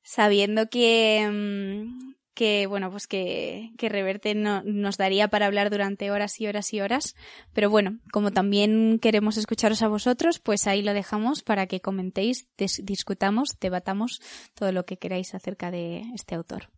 sabiendo 0.02 0.70
que, 0.70 1.30
mm, 1.30 2.14
que 2.34 2.68
bueno, 2.68 2.90
pues 2.92 3.08
que, 3.08 3.72
que 3.78 3.90
Reverte 3.90 4.36
no, 4.36 4.64
nos 4.64 4.98
daría 4.98 5.28
para 5.28 5.46
hablar 5.46 5.70
durante 5.70 6.12
horas 6.12 6.40
y 6.42 6.48
horas 6.48 6.74
y 6.74 6.82
horas. 6.82 7.16
Pero 7.54 7.70
bueno, 7.70 8.00
como 8.12 8.32
también 8.32 9.00
queremos 9.00 9.38
escucharos 9.38 9.82
a 9.82 9.88
vosotros, 9.88 10.40
pues 10.40 10.68
ahí 10.68 10.82
lo 10.82 10.94
dejamos 10.94 11.44
para 11.44 11.68
que 11.68 11.82
comentéis, 11.82 12.48
discutamos, 12.58 13.58
debatamos 13.60 14.22
todo 14.54 14.72
lo 14.72 14.86
que 14.86 14.98
queráis 14.98 15.34
acerca 15.36 15.72
de 15.72 16.04
este 16.16 16.36
autor. 16.36 16.70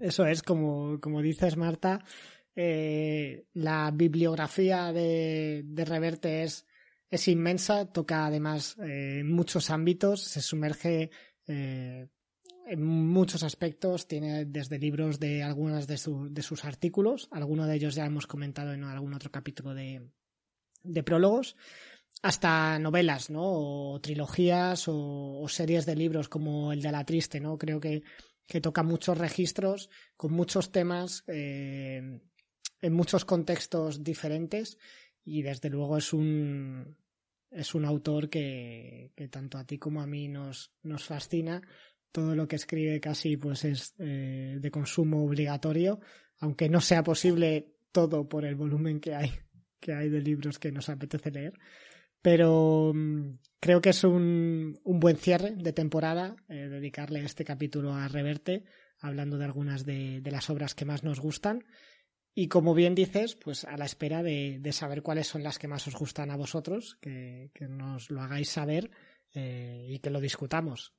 Eso 0.00 0.26
es, 0.26 0.42
como, 0.42 0.98
como 1.00 1.22
dices, 1.22 1.56
Marta, 1.56 2.04
eh, 2.56 3.46
la 3.54 3.90
bibliografía 3.92 4.92
de, 4.92 5.62
de 5.64 5.84
Reverte 5.84 6.42
es, 6.42 6.66
es 7.10 7.28
inmensa, 7.28 7.92
toca 7.92 8.26
además 8.26 8.76
eh, 8.82 9.22
muchos 9.24 9.70
ámbitos, 9.70 10.22
se 10.22 10.40
sumerge 10.40 11.10
eh, 11.46 12.08
en 12.66 12.82
muchos 12.82 13.42
aspectos, 13.42 14.06
tiene 14.06 14.44
desde 14.44 14.78
libros 14.78 15.18
de 15.18 15.42
algunas 15.42 15.86
de, 15.86 15.98
de 16.30 16.42
sus 16.42 16.64
artículos, 16.64 17.28
algunos 17.30 17.66
de 17.66 17.74
ellos 17.74 17.94
ya 17.94 18.06
hemos 18.06 18.26
comentado 18.26 18.72
en 18.72 18.84
algún 18.84 19.14
otro 19.14 19.30
capítulo 19.30 19.74
de, 19.74 20.08
de 20.82 21.02
prólogos, 21.02 21.56
hasta 22.22 22.78
novelas, 22.78 23.30
¿no? 23.30 23.42
O 23.44 24.00
trilogías 24.00 24.84
o, 24.86 25.44
series 25.48 25.86
de 25.86 25.96
libros 25.96 26.28
como 26.28 26.72
el 26.72 26.82
de 26.82 26.92
La 26.92 27.04
Triste, 27.04 27.40
¿no? 27.40 27.58
Creo 27.58 27.80
que, 27.80 28.02
que 28.46 28.60
toca 28.60 28.82
muchos 28.82 29.18
registros 29.18 29.90
con 30.16 30.32
muchos 30.32 30.70
temas 30.70 31.24
eh, 31.26 32.20
en 32.80 32.92
muchos 32.92 33.24
contextos 33.24 34.04
diferentes 34.04 34.78
y 35.24 35.42
desde 35.42 35.70
luego 35.70 35.96
es 35.96 36.12
un 36.12 36.96
es 37.50 37.74
un 37.74 37.84
autor 37.84 38.30
que, 38.30 39.12
que 39.14 39.28
tanto 39.28 39.58
a 39.58 39.66
ti 39.66 39.78
como 39.78 40.00
a 40.00 40.06
mí 40.06 40.26
nos, 40.26 40.72
nos 40.82 41.04
fascina 41.04 41.60
todo 42.12 42.36
lo 42.36 42.46
que 42.46 42.56
escribe 42.56 43.00
casi 43.00 43.36
pues 43.36 43.64
es 43.64 43.94
eh, 43.98 44.58
de 44.60 44.70
consumo 44.70 45.24
obligatorio, 45.24 46.00
aunque 46.38 46.68
no 46.68 46.80
sea 46.80 47.02
posible 47.02 47.74
todo 47.90 48.28
por 48.28 48.44
el 48.44 48.54
volumen 48.54 49.00
que 49.00 49.14
hay, 49.14 49.32
que 49.80 49.94
hay 49.94 50.08
de 50.08 50.20
libros 50.20 50.58
que 50.58 50.70
nos 50.70 50.88
apetece 50.88 51.30
leer. 51.30 51.54
Pero 52.20 52.92
mm, 52.94 53.38
creo 53.58 53.80
que 53.80 53.90
es 53.90 54.04
un, 54.04 54.78
un, 54.84 55.00
buen 55.00 55.16
cierre 55.16 55.56
de 55.56 55.72
temporada 55.72 56.36
eh, 56.48 56.68
dedicarle 56.68 57.24
este 57.24 57.44
capítulo 57.44 57.94
a 57.94 58.06
Reverte, 58.08 58.64
hablando 59.00 59.38
de 59.38 59.44
algunas 59.44 59.84
de, 59.84 60.22
las 60.24 60.48
obras 60.50 60.74
que 60.74 60.84
más 60.84 61.02
nos 61.02 61.18
gustan. 61.18 61.64
Y 62.34 62.48
como 62.48 62.74
bien 62.74 62.94
dices, 62.94 63.34
pues 63.34 63.64
a 63.64 63.76
la 63.76 63.84
espera 63.84 64.22
de, 64.22 64.58
de 64.60 64.72
saber 64.72 65.02
cuáles 65.02 65.26
son 65.26 65.42
las 65.42 65.58
que 65.58 65.68
más 65.68 65.86
os 65.86 65.96
gustan 65.96 66.30
a 66.30 66.36
vosotros, 66.36 66.96
que, 67.00 67.50
que 67.52 67.68
nos 67.68 68.10
lo 68.10 68.22
hagáis 68.22 68.48
saber 68.48 68.90
eh, 69.34 69.86
y 69.88 69.98
que 69.98 70.10
lo 70.10 70.20
discutamos. 70.20 70.94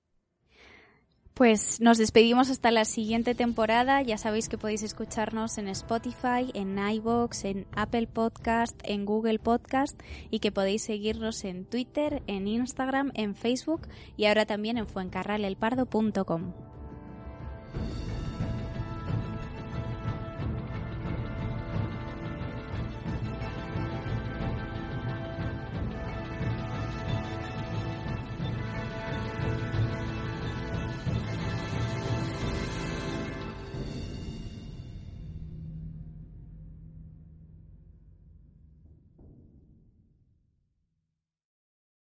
Pues 1.34 1.82
nos 1.82 1.98
despedimos 1.98 2.52
hasta 2.52 2.70
la 2.70 2.86
siguiente 2.86 3.34
temporada. 3.34 4.04
Ya 4.04 4.20
sabéis 4.20 4.50
que 4.50 4.60
podéis 4.60 4.84
escucharnos 4.84 5.58
en 5.58 5.68
Spotify, 5.68 6.52
en 6.54 6.78
iVoox, 6.78 7.46
en 7.46 7.66
Apple 7.76 8.06
Podcast, 8.06 8.80
en 8.84 9.06
Google 9.06 9.40
Podcast 9.40 10.00
y 10.30 10.40
que 10.40 10.52
podéis 10.52 10.84
seguirnos 10.84 11.44
en 11.44 11.66
Twitter, 11.66 12.22
en 12.28 12.48
Instagram, 12.48 13.12
en 13.16 13.34
Facebook 13.34 13.88
y 14.16 14.26
ahora 14.26 14.46
también 14.46 14.78
en 14.78 14.88
fuencarralelpardo.com. 14.88 16.54